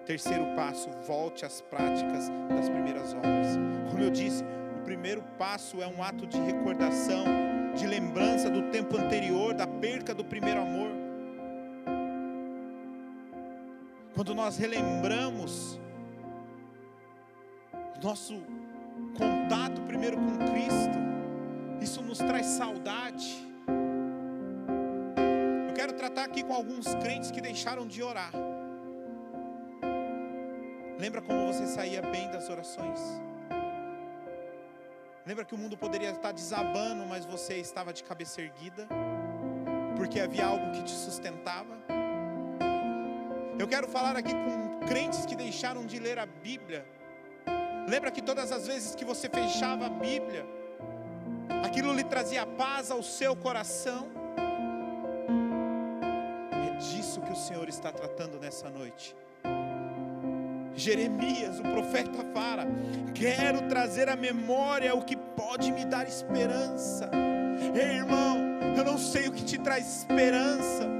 Terceiro 0.06 0.46
passo, 0.54 0.88
volte 1.04 1.44
às 1.44 1.60
práticas 1.60 2.30
das 2.48 2.68
primeiras 2.68 3.12
obras. 3.12 3.58
Como 3.90 4.00
eu 4.00 4.08
disse, 4.08 4.44
o 4.78 4.84
primeiro 4.84 5.20
passo 5.36 5.82
é 5.82 5.86
um 5.88 6.00
ato 6.00 6.28
de 6.28 6.38
recordação, 6.38 7.24
de 7.74 7.88
lembrança 7.88 8.48
do 8.48 8.70
tempo 8.70 8.96
anterior, 8.96 9.52
da 9.52 9.66
perca 9.66 10.14
do 10.14 10.24
primeiro 10.24 10.60
amor. 10.60 10.92
Quando 14.14 14.32
nós 14.32 14.56
relembramos 14.56 15.80
nosso 18.00 18.40
contato 19.18 19.82
primeiro 19.82 20.16
com 20.16 20.38
Cristo, 20.52 20.98
isso 21.82 22.00
nos 22.00 22.18
traz 22.18 22.46
saudade. 22.46 23.44
Eu 25.68 25.74
quero 25.74 25.94
tratar 25.94 26.26
aqui 26.26 26.44
com 26.44 26.54
alguns 26.54 26.94
crentes 26.94 27.32
que 27.32 27.40
deixaram 27.40 27.88
de 27.88 28.00
orar. 28.04 28.30
Lembra 31.06 31.22
como 31.22 31.46
você 31.52 31.66
saía 31.66 32.02
bem 32.02 32.28
das 32.30 32.48
orações? 32.50 33.00
Lembra 35.24 35.44
que 35.44 35.54
o 35.54 35.58
mundo 35.58 35.76
poderia 35.76 36.10
estar 36.10 36.32
desabando, 36.32 37.06
mas 37.06 37.24
você 37.24 37.54
estava 37.58 37.92
de 37.92 38.02
cabeça 38.10 38.40
erguida? 38.40 38.88
Porque 39.96 40.18
havia 40.20 40.46
algo 40.46 40.72
que 40.72 40.82
te 40.82 40.96
sustentava? 41.06 41.74
Eu 43.58 43.68
quero 43.68 43.88
falar 43.88 44.16
aqui 44.16 44.32
com 44.32 44.86
crentes 44.86 45.24
que 45.24 45.36
deixaram 45.36 45.86
de 45.86 45.98
ler 45.98 46.18
a 46.18 46.26
Bíblia 46.26 46.84
Lembra 47.88 48.10
que 48.10 48.20
todas 48.20 48.50
as 48.50 48.66
vezes 48.66 48.96
que 48.96 49.04
você 49.04 49.28
fechava 49.28 49.86
a 49.86 49.88
Bíblia, 49.88 50.44
aquilo 51.64 51.92
lhe 51.92 52.02
trazia 52.02 52.44
paz 52.44 52.90
ao 52.90 53.00
seu 53.00 53.36
coração? 53.36 54.08
É 56.66 56.76
disso 56.78 57.20
que 57.20 57.30
o 57.30 57.36
Senhor 57.36 57.68
está 57.68 57.92
tratando 57.92 58.40
nessa 58.40 58.68
noite. 58.68 59.14
Jeremias, 60.76 61.58
o 61.58 61.62
profeta 61.62 62.24
fala: 62.34 62.66
Quero 63.14 63.62
trazer 63.62 64.08
à 64.08 64.16
memória 64.16 64.94
o 64.94 65.02
que 65.02 65.16
pode 65.16 65.72
me 65.72 65.84
dar 65.84 66.06
esperança. 66.06 67.10
Ei, 67.74 67.96
irmão, 67.96 68.36
eu 68.76 68.84
não 68.84 68.98
sei 68.98 69.26
o 69.28 69.32
que 69.32 69.42
te 69.42 69.58
traz 69.58 70.00
esperança. 70.00 70.95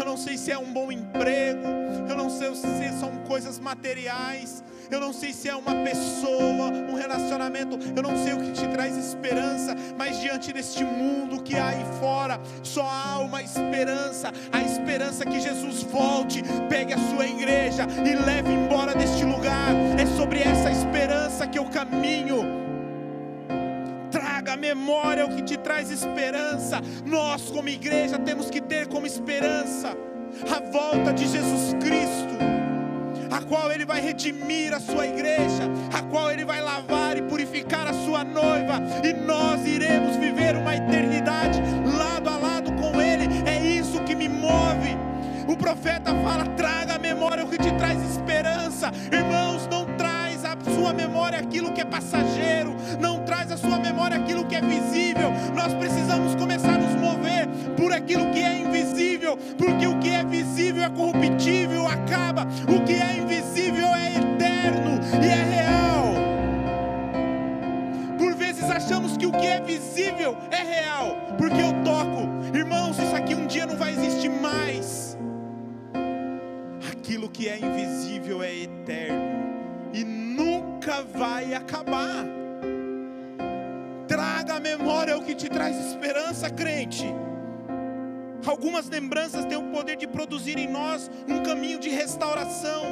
Eu 0.00 0.06
não 0.06 0.16
sei 0.16 0.38
se 0.38 0.50
é 0.50 0.56
um 0.56 0.72
bom 0.72 0.90
emprego, 0.90 1.60
eu 2.08 2.16
não 2.16 2.30
sei 2.30 2.54
se 2.54 2.98
são 2.98 3.10
coisas 3.28 3.58
materiais, 3.58 4.64
eu 4.90 4.98
não 4.98 5.12
sei 5.12 5.30
se 5.30 5.46
é 5.46 5.54
uma 5.54 5.74
pessoa, 5.84 6.70
um 6.70 6.94
relacionamento, 6.94 7.78
eu 7.94 8.02
não 8.02 8.16
sei 8.16 8.32
o 8.32 8.38
que 8.38 8.50
te 8.50 8.66
traz 8.68 8.96
esperança, 8.96 9.76
mas 9.98 10.18
diante 10.18 10.54
deste 10.54 10.82
mundo 10.84 11.42
que 11.42 11.54
há 11.54 11.68
aí 11.68 11.84
fora, 12.00 12.40
só 12.62 12.88
há 12.88 13.18
uma 13.18 13.42
esperança, 13.42 14.32
a 14.50 14.62
esperança 14.62 15.26
que 15.26 15.38
Jesus 15.38 15.82
volte, 15.82 16.42
pegue 16.70 16.94
a 16.94 16.98
sua 17.10 17.26
igreja 17.26 17.86
e 18.02 18.16
leve 18.24 18.50
embora 18.50 18.94
deste 18.94 19.22
lugar. 19.22 19.74
É 20.00 20.06
sobre 20.16 20.40
essa 20.40 20.70
esperança 20.70 21.46
que 21.46 21.58
eu 21.58 21.66
caminho 21.66 22.69
memória 24.60 25.26
o 25.26 25.34
que 25.34 25.42
te 25.42 25.56
traz 25.56 25.90
esperança. 25.90 26.80
Nós, 27.04 27.50
como 27.50 27.68
igreja, 27.68 28.18
temos 28.18 28.50
que 28.50 28.60
ter 28.60 28.86
como 28.86 29.06
esperança 29.06 29.96
a 30.48 30.60
volta 30.70 31.12
de 31.12 31.26
Jesus 31.26 31.74
Cristo 31.80 32.50
a 33.30 33.40
qual 33.42 33.70
Ele 33.70 33.84
vai 33.84 34.00
redimir 34.00 34.74
a 34.74 34.80
sua 34.80 35.06
igreja, 35.06 35.62
a 35.92 36.02
qual 36.02 36.32
Ele 36.32 36.44
vai 36.44 36.60
lavar 36.60 37.16
e 37.16 37.22
purificar 37.22 37.86
a 37.86 37.92
sua 37.92 38.24
noiva, 38.24 38.80
e 39.04 39.12
nós 39.12 39.64
iremos 39.66 40.16
viver 40.16 40.56
uma 40.56 40.74
eternidade 40.74 41.60
lado 41.96 42.28
a 42.28 42.36
lado 42.36 42.72
com 42.72 43.00
Ele. 43.00 43.28
É 43.46 43.56
isso 43.60 44.02
que 44.02 44.16
me 44.16 44.28
move. 44.28 44.96
O 45.46 45.56
profeta 45.56 46.12
fala: 46.12 46.44
traga 46.56 46.94
à 46.94 46.98
memória 46.98 47.44
o 47.44 47.48
que 47.48 47.58
te 47.58 47.72
traz 47.76 48.02
esperança, 48.02 48.90
irmãos. 49.12 49.59
Sua 50.90 50.96
memória 50.96 51.38
aquilo 51.38 51.72
que 51.72 51.80
é 51.80 51.84
passageiro, 51.84 52.74
não 53.00 53.20
traz 53.20 53.52
à 53.52 53.56
sua 53.56 53.78
memória 53.78 54.16
aquilo 54.16 54.44
que 54.44 54.56
é 54.56 54.60
visível. 54.60 55.30
Nós 55.54 55.72
precisamos 55.74 56.34
começar 56.34 56.74
a 56.74 56.78
nos 56.78 56.96
mover 56.96 57.46
por 57.76 57.92
aquilo 57.92 58.28
que 58.32 58.40
é 58.40 58.58
invisível, 58.58 59.36
porque 59.56 59.86
o 59.86 60.00
que 60.00 60.08
é 60.08 60.24
visível 60.24 60.82
é 60.82 60.90
corruptível, 60.90 61.86
acaba, 61.86 62.44
o 62.68 62.84
que 62.84 62.94
é 62.94 63.18
invisível 63.18 63.86
é 63.94 64.16
eterno 64.16 64.98
e 65.22 65.28
é 65.28 65.44
real. 65.44 66.14
Por 68.18 68.34
vezes 68.34 68.68
achamos 68.68 69.16
que 69.16 69.26
o 69.26 69.30
que 69.30 69.46
é 69.46 69.60
visível 69.60 70.36
é 70.50 70.56
real, 70.56 71.16
porque 71.38 71.60
eu 71.60 71.72
toco, 71.84 72.28
irmãos, 72.52 72.98
isso 72.98 73.14
aqui 73.14 73.36
um 73.36 73.46
dia 73.46 73.64
não 73.64 73.76
vai 73.76 73.92
existir 73.92 74.28
mais. 74.28 75.16
Aquilo 76.90 77.28
que 77.28 77.48
é 77.48 77.58
invisível 77.58 78.42
é 78.42 78.52
eterno 78.52 79.49
nunca 80.80 81.02
vai 81.02 81.52
acabar. 81.52 82.24
Traga 84.08 84.54
à 84.54 84.60
memória 84.60 85.18
o 85.18 85.22
que 85.22 85.34
te 85.34 85.46
traz 85.46 85.76
esperança, 85.76 86.48
crente. 86.48 87.04
Algumas 88.46 88.88
lembranças 88.88 89.44
têm 89.44 89.58
o 89.58 89.70
poder 89.70 89.96
de 89.96 90.08
produzir 90.08 90.58
em 90.58 90.66
nós 90.66 91.10
um 91.28 91.42
caminho 91.42 91.78
de 91.78 91.90
restauração. 91.90 92.82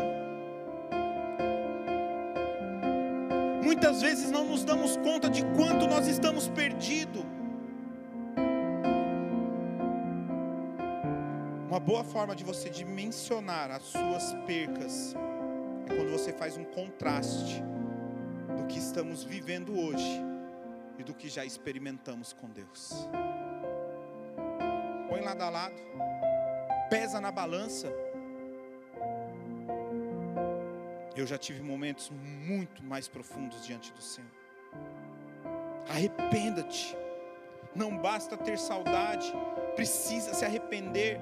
Muitas 3.64 4.02
vezes 4.02 4.30
não 4.30 4.44
nos 4.44 4.64
damos 4.64 4.98
conta 4.98 5.30
de 5.30 5.42
quanto 5.56 5.86
nós 5.86 6.06
estamos 6.06 6.46
perdidos. 6.48 7.24
Uma 11.66 11.80
boa 11.80 12.04
forma 12.04 12.36
de 12.36 12.44
você 12.44 12.68
dimensionar 12.68 13.70
as 13.70 13.82
suas 13.82 14.34
percas 14.46 15.16
é 15.86 15.94
quando 15.94 16.10
você 16.10 16.34
faz 16.34 16.58
um 16.58 16.64
contraste 16.64 17.62
que 18.68 18.78
estamos 18.78 19.24
vivendo 19.24 19.78
hoje 19.78 20.22
e 20.98 21.02
do 21.02 21.14
que 21.14 21.28
já 21.28 21.44
experimentamos 21.44 22.32
com 22.32 22.48
Deus 22.48 23.08
põe 25.18 25.22
lado 25.22 25.42
a 25.42 25.50
lado, 25.50 25.74
pesa 26.88 27.20
na 27.20 27.32
balança. 27.32 27.92
Eu 31.16 31.26
já 31.26 31.36
tive 31.36 31.60
momentos 31.60 32.10
muito 32.10 32.84
mais 32.84 33.08
profundos 33.08 33.66
diante 33.66 33.92
do 33.92 34.00
Senhor. 34.00 34.30
Arrependa-te. 35.88 36.96
Não 37.74 37.96
basta 37.96 38.36
ter 38.36 38.58
saudade, 38.58 39.32
precisa 39.74 40.32
se 40.34 40.44
arrepender. 40.44 41.18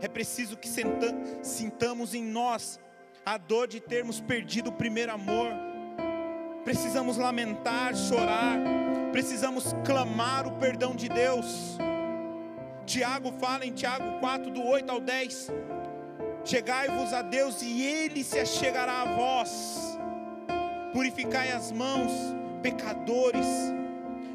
É 0.00 0.08
preciso 0.08 0.56
que 0.56 0.68
sintamos 1.42 2.14
em 2.14 2.22
nós 2.22 2.78
a 3.24 3.36
dor 3.36 3.66
de 3.66 3.80
termos 3.80 4.20
perdido 4.20 4.70
o 4.70 4.72
primeiro 4.72 5.12
amor. 5.12 5.50
Precisamos 6.66 7.16
lamentar, 7.16 7.94
chorar, 7.94 8.58
precisamos 9.12 9.72
clamar 9.84 10.48
o 10.48 10.56
perdão 10.56 10.96
de 10.96 11.08
Deus. 11.08 11.78
Tiago 12.84 13.30
fala 13.38 13.64
em 13.64 13.70
Tiago 13.70 14.18
4, 14.18 14.50
do 14.50 14.64
8 14.64 14.90
ao 14.90 15.00
10: 15.00 15.52
Chegai-vos 16.44 17.12
a 17.12 17.22
Deus 17.22 17.62
e 17.62 17.82
Ele 17.82 18.24
se 18.24 18.40
achegará 18.40 19.02
a 19.02 19.04
vós. 19.14 19.96
Purificai 20.92 21.52
as 21.52 21.70
mãos, 21.70 22.10
pecadores. 22.62 23.46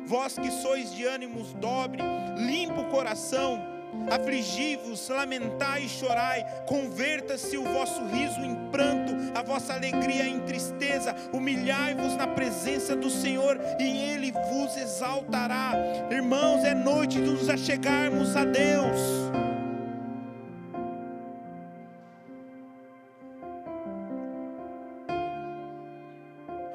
Vós 0.05 0.39
que 0.39 0.49
sois 0.51 0.95
de 0.95 1.03
ânimos 1.05 1.51
dobre, 1.55 2.01
limpa 2.38 2.79
o 2.79 2.89
coração 2.89 3.61
Afligi-vos, 4.09 5.09
lamentai 5.09 5.83
e 5.83 5.89
chorai, 5.89 6.45
converta-se 6.67 7.57
o 7.57 7.63
vosso 7.63 8.05
riso 8.05 8.39
em 8.39 8.55
pranto, 8.69 9.13
a 9.37 9.41
vossa 9.41 9.73
alegria 9.73 10.27
em 10.27 10.39
tristeza, 10.41 11.15
humilhai-vos 11.33 12.15
na 12.15 12.27
presença 12.27 12.95
do 12.95 13.09
Senhor 13.09 13.59
e 13.79 14.11
Ele 14.11 14.31
vos 14.31 14.75
exaltará. 14.77 15.73
Irmãos, 16.09 16.63
é 16.63 16.73
noite 16.73 17.21
de 17.21 17.29
nos 17.29 17.49
achegarmos 17.49 18.35
a 18.35 18.45
Deus. 18.45 18.99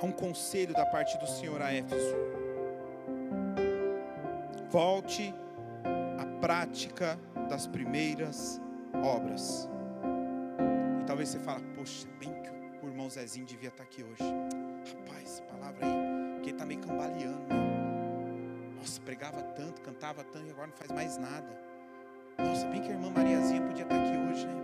Há 0.01 0.05
um 0.05 0.13
conselho 0.13 0.75
da 0.75 0.87
parte 0.87 1.17
do 1.19 1.27
Senhor 1.27 1.61
a 1.63 1.73
Éfeso. 1.73 2.15
Volte 4.71 5.35
prática 6.47 7.19
das 7.49 7.67
primeiras 7.67 8.63
obras. 9.03 9.69
E 11.01 11.05
talvez 11.05 11.31
você 11.31 11.41
fale, 11.41 11.65
poxa, 11.75 12.07
bem 12.21 12.33
que 12.41 12.87
o 12.87 12.89
irmão 12.89 13.11
Zezinho 13.11 13.45
devia 13.45 13.69
estar 13.69 13.83
aqui 13.83 14.05
hoje. 14.05 14.23
Rapaz, 14.95 15.43
palavra 15.51 15.85
aí, 15.85 16.41
que 16.43 16.51
ele 16.51 16.53
está 16.53 16.65
meio 16.65 16.79
cambaleando, 16.79 17.41
né? 17.49 18.77
Nossa, 18.77 19.01
pregava 19.01 19.43
tanto, 19.43 19.83
cantava 19.83 20.23
tanto 20.23 20.47
e 20.47 20.51
agora 20.53 20.69
não 20.69 20.77
faz 20.77 20.93
mais 20.93 21.19
nada. 21.19 21.61
Nossa, 22.39 22.65
bem 22.69 22.81
que 22.81 22.91
a 22.91 22.93
irmã 22.93 23.11
Mariazinha 23.11 23.63
podia 23.63 23.83
estar 23.83 23.97
aqui 23.97 24.17
hoje, 24.17 24.47
né? 24.47 24.55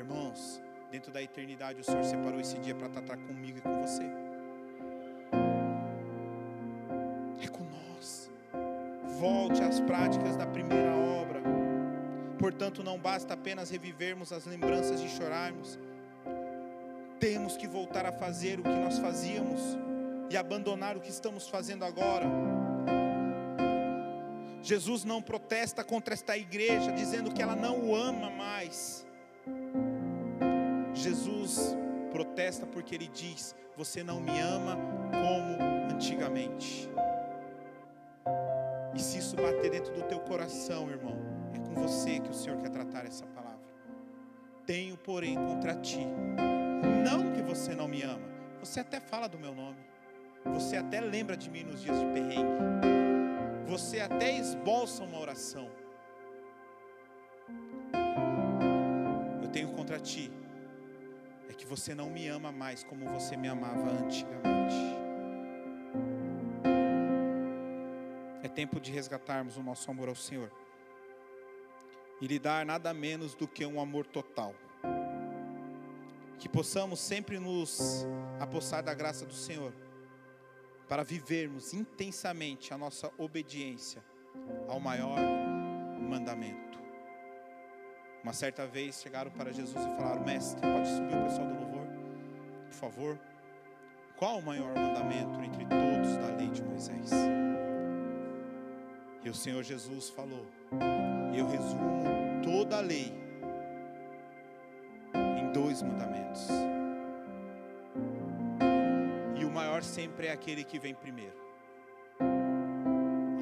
Irmãos, 0.00 0.60
dentro 0.90 1.12
da 1.12 1.22
eternidade 1.22 1.80
o 1.80 1.84
Senhor 1.84 2.02
separou 2.02 2.40
esse 2.40 2.58
dia 2.58 2.74
para 2.74 2.88
tratar 2.88 3.18
comigo 3.18 3.58
e 3.58 3.60
com 3.60 3.80
você. 3.80 4.27
Volte 9.18 9.62
às 9.62 9.80
práticas 9.80 10.36
da 10.36 10.46
primeira 10.46 10.94
obra. 10.94 11.42
Portanto, 12.38 12.84
não 12.84 12.98
basta 12.98 13.34
apenas 13.34 13.68
revivermos 13.68 14.32
as 14.32 14.46
lembranças 14.46 15.00
de 15.00 15.08
chorarmos, 15.08 15.78
temos 17.18 17.56
que 17.56 17.66
voltar 17.66 18.06
a 18.06 18.12
fazer 18.12 18.60
o 18.60 18.62
que 18.62 18.68
nós 18.68 18.98
fazíamos 18.98 19.60
e 20.30 20.36
abandonar 20.36 20.96
o 20.96 21.00
que 21.00 21.10
estamos 21.10 21.48
fazendo 21.48 21.84
agora. 21.84 22.26
Jesus 24.62 25.04
não 25.04 25.20
protesta 25.20 25.82
contra 25.82 26.14
esta 26.14 26.36
igreja, 26.36 26.92
dizendo 26.92 27.32
que 27.32 27.42
ela 27.42 27.56
não 27.56 27.80
o 27.80 27.96
ama 27.96 28.30
mais. 28.30 29.04
Jesus 30.94 31.76
protesta 32.12 32.66
porque 32.66 32.94
ele 32.94 33.08
diz: 33.08 33.54
Você 33.76 34.04
não 34.04 34.20
me 34.20 34.38
ama 34.38 34.76
como 35.10 35.92
antigamente. 35.92 36.88
Isso 39.28 39.36
bater 39.36 39.70
dentro 39.70 39.92
do 39.92 40.02
teu 40.04 40.20
coração, 40.20 40.88
irmão, 40.88 41.14
é 41.52 41.58
com 41.58 41.74
você 41.74 42.18
que 42.18 42.30
o 42.30 42.32
Senhor 42.32 42.58
quer 42.62 42.70
tratar 42.70 43.04
essa 43.04 43.26
palavra. 43.26 43.60
Tenho, 44.64 44.96
porém, 44.96 45.34
contra 45.34 45.74
ti, 45.74 46.00
não 47.04 47.34
que 47.34 47.42
você 47.42 47.74
não 47.74 47.86
me 47.86 48.00
ama, 48.00 48.26
você 48.58 48.80
até 48.80 48.98
fala 48.98 49.28
do 49.28 49.38
meu 49.38 49.54
nome, 49.54 49.76
você 50.46 50.78
até 50.78 51.02
lembra 51.02 51.36
de 51.36 51.50
mim 51.50 51.62
nos 51.62 51.82
dias 51.82 52.00
de 52.00 52.06
perrengue, 52.06 52.58
você 53.66 54.00
até 54.00 54.32
esboça 54.34 55.04
uma 55.04 55.20
oração. 55.20 55.70
Eu 59.42 59.48
tenho 59.50 59.68
contra 59.72 60.00
ti, 60.00 60.32
é 61.50 61.52
que 61.52 61.66
você 61.66 61.94
não 61.94 62.08
me 62.08 62.26
ama 62.28 62.50
mais 62.50 62.82
como 62.82 63.04
você 63.04 63.36
me 63.36 63.48
amava 63.48 63.90
antigamente. 63.90 64.57
Tempo 68.58 68.80
de 68.80 68.90
resgatarmos 68.90 69.56
o 69.56 69.62
nosso 69.62 69.88
amor 69.88 70.08
ao 70.08 70.16
Senhor 70.16 70.50
e 72.20 72.26
lhe 72.26 72.40
dar 72.40 72.66
nada 72.66 72.92
menos 72.92 73.32
do 73.32 73.46
que 73.46 73.64
um 73.64 73.80
amor 73.80 74.04
total. 74.04 74.52
Que 76.40 76.48
possamos 76.48 76.98
sempre 76.98 77.38
nos 77.38 78.04
apossar 78.40 78.82
da 78.82 78.92
graça 78.92 79.24
do 79.24 79.32
Senhor 79.32 79.72
para 80.88 81.04
vivermos 81.04 81.72
intensamente 81.72 82.74
a 82.74 82.78
nossa 82.78 83.12
obediência 83.16 84.02
ao 84.66 84.80
maior 84.80 85.20
mandamento. 86.00 86.80
Uma 88.24 88.32
certa 88.32 88.66
vez 88.66 89.00
chegaram 89.00 89.30
para 89.30 89.52
Jesus 89.52 89.84
e 89.86 89.90
falaram: 89.90 90.24
Mestre, 90.24 90.60
pode 90.60 90.88
subir 90.88 91.16
o 91.16 91.24
pessoal 91.26 91.46
do 91.46 91.60
louvor, 91.60 91.86
por 92.66 92.74
favor. 92.74 93.18
Qual 94.16 94.40
o 94.40 94.42
maior 94.42 94.74
mandamento 94.74 95.40
entre 95.44 95.64
todos 95.64 96.16
da 96.16 96.36
lei 96.36 96.48
de 96.48 96.60
Moisés? 96.60 97.12
E 99.28 99.30
o 99.30 99.34
Senhor 99.34 99.62
Jesus 99.62 100.08
falou: 100.08 100.46
Eu 101.36 101.46
resumo 101.46 102.02
toda 102.42 102.78
a 102.78 102.80
lei 102.80 103.12
em 105.12 105.52
dois 105.52 105.82
mandamentos. 105.82 106.48
E 109.38 109.44
o 109.44 109.50
maior 109.50 109.82
sempre 109.82 110.28
é 110.28 110.32
aquele 110.32 110.64
que 110.64 110.78
vem 110.78 110.94
primeiro. 110.94 111.36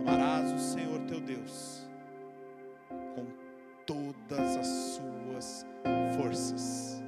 Amarás 0.00 0.52
o 0.52 0.58
Senhor 0.58 0.98
teu 1.02 1.20
Deus 1.20 1.88
com 3.14 3.24
todas 3.86 4.56
as 4.56 4.66
suas 4.66 5.64
forças, 6.16 7.00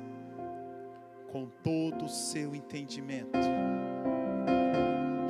com 1.32 1.48
todo 1.64 2.04
o 2.04 2.08
seu 2.08 2.54
entendimento. 2.54 3.36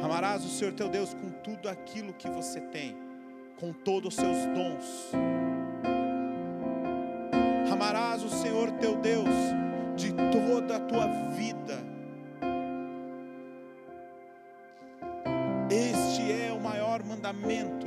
Amarás 0.04 0.44
o 0.44 0.50
Senhor 0.50 0.74
teu 0.74 0.90
Deus 0.90 1.14
com 1.14 1.30
tudo 1.30 1.66
aquilo 1.66 2.12
que 2.12 2.28
você 2.28 2.60
tem 2.60 3.07
com 3.58 3.72
todos 3.72 4.14
os 4.14 4.14
seus 4.14 4.36
dons. 4.46 5.10
Amarás 7.70 8.22
o 8.22 8.28
Senhor 8.28 8.70
teu 8.72 8.96
Deus 8.96 9.28
de 9.96 10.12
toda 10.12 10.76
a 10.76 10.80
tua 10.80 11.06
vida. 11.34 11.78
Este 15.70 16.32
é 16.32 16.52
o 16.52 16.60
maior 16.60 17.02
mandamento. 17.02 17.86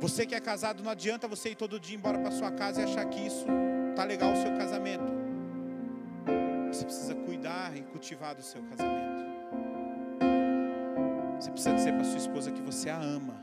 Você 0.00 0.24
que 0.24 0.34
é 0.34 0.40
casado, 0.40 0.82
não 0.82 0.90
adianta 0.90 1.28
você 1.28 1.50
ir 1.50 1.56
todo 1.56 1.80
dia 1.80 1.96
embora 1.96 2.18
para 2.18 2.30
sua 2.30 2.50
casa 2.50 2.80
e 2.80 2.84
achar 2.84 3.04
que 3.06 3.26
isso 3.26 3.44
tá 3.94 4.04
legal 4.04 4.32
o 4.32 4.36
seu 4.36 4.56
casamento. 4.56 5.25
Precisa 6.86 7.16
cuidar 7.16 7.76
e 7.76 7.82
cultivar 7.82 8.32
do 8.36 8.42
seu 8.42 8.62
casamento. 8.62 9.26
Você 11.36 11.50
precisa 11.50 11.74
dizer 11.74 11.92
para 11.92 12.04
sua 12.04 12.18
esposa 12.18 12.52
que 12.52 12.62
você 12.62 12.88
a 12.88 12.96
ama. 12.96 13.34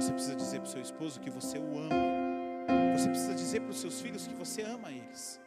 Você 0.00 0.12
precisa 0.12 0.34
dizer 0.34 0.58
para 0.58 0.66
o 0.66 0.70
seu 0.70 0.82
esposo 0.82 1.20
que 1.20 1.30
você 1.30 1.58
o 1.58 1.78
ama. 1.78 2.98
Você 2.98 3.08
precisa 3.08 3.34
dizer 3.34 3.60
para 3.60 3.70
os 3.70 3.80
seus 3.80 4.00
filhos 4.00 4.26
que 4.26 4.34
você 4.34 4.62
ama 4.62 4.90
eles. 4.90 5.40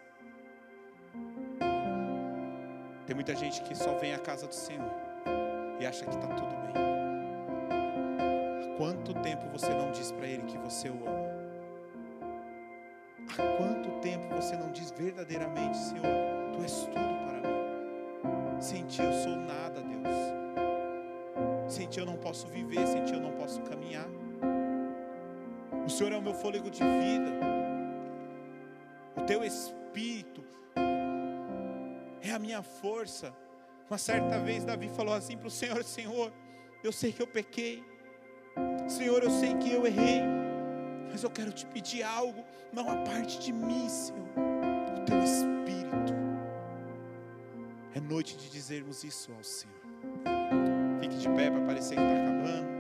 Tem 3.06 3.14
muita 3.14 3.36
gente 3.36 3.62
que 3.64 3.76
só 3.76 3.96
vem 3.96 4.14
à 4.14 4.20
casa 4.20 4.48
do 4.48 4.56
Senhor 4.56 4.94
e 5.82 5.86
acha 5.86 6.06
que 6.06 6.16
está 6.16 6.28
tudo 6.28 6.56
bem. 6.62 6.74
Há 8.64 8.78
quanto 8.78 9.14
tempo 9.16 9.46
você 9.50 9.74
não 9.74 9.92
diz 9.92 10.10
para 10.14 10.26
Ele 10.26 10.44
que 10.44 10.58
você 10.58 10.88
o 10.88 11.06
ama? 11.06 11.34
Há 13.38 13.58
quanto 13.58 13.92
tempo 14.00 14.34
você 14.34 14.56
não 14.56 14.72
diz 14.72 14.90
verdadeiramente, 14.92 15.78
Senhor, 15.78 16.43
Tu 16.54 16.62
és 16.62 16.74
tudo 16.86 16.94
para 16.94 17.50
mim? 17.50 18.62
Sem 18.62 18.86
Ti 18.86 19.02
eu 19.02 19.14
sou 19.14 19.36
nada, 19.36 19.82
Deus. 19.82 20.04
Sem 21.74 21.88
ti 21.88 22.00
eu 22.00 22.06
não 22.06 22.18
posso 22.18 22.48
viver, 22.48 22.86
sem 22.86 23.04
ti 23.04 23.14
eu 23.14 23.20
não 23.20 23.32
posso 23.32 23.60
caminhar. 23.62 24.08
O 25.86 25.90
Senhor 25.90 26.14
é 26.14 26.18
o 26.18 26.22
meu 26.22 26.34
fôlego 26.34 26.70
de 26.70 26.84
vida. 26.84 27.32
O 29.18 29.22
teu 29.22 29.44
espírito 29.44 30.44
é 32.22 32.32
a 32.32 32.40
minha 32.40 32.62
força. 32.62 33.34
Uma 33.90 33.98
certa 33.98 34.40
vez 34.40 34.64
Davi 34.64 34.88
falou 34.90 35.14
assim 35.14 35.36
para 35.36 35.48
o 35.48 35.52
Senhor: 35.52 35.84
Senhor, 35.84 36.32
eu 36.84 36.92
sei 36.92 37.12
que 37.12 37.22
eu 37.22 37.28
pequei. 37.28 37.84
Senhor, 38.88 39.24
eu 39.24 39.32
sei 39.32 39.56
que 39.56 39.72
eu 39.72 39.86
errei. 39.86 40.22
Mas 41.12 41.24
eu 41.24 41.30
quero 41.30 41.52
te 41.52 41.66
pedir 41.66 42.04
algo, 42.04 42.44
não 42.72 42.90
a 42.90 42.98
parte 43.04 43.40
de 43.40 43.52
mim, 43.52 43.88
Senhor, 43.88 44.28
o 44.98 45.06
teu 45.06 45.22
Espírito. 45.24 46.23
É 47.96 48.00
noite 48.00 48.36
de 48.36 48.50
dizermos 48.50 49.04
isso 49.04 49.32
ao 49.32 49.44
Senhor. 49.44 49.76
Fique 51.00 51.16
de 51.16 51.30
pé 51.30 51.52
para 51.52 51.62
parecer 51.62 51.96
que 51.96 52.02
está 52.02 52.24
acabando. 52.24 52.73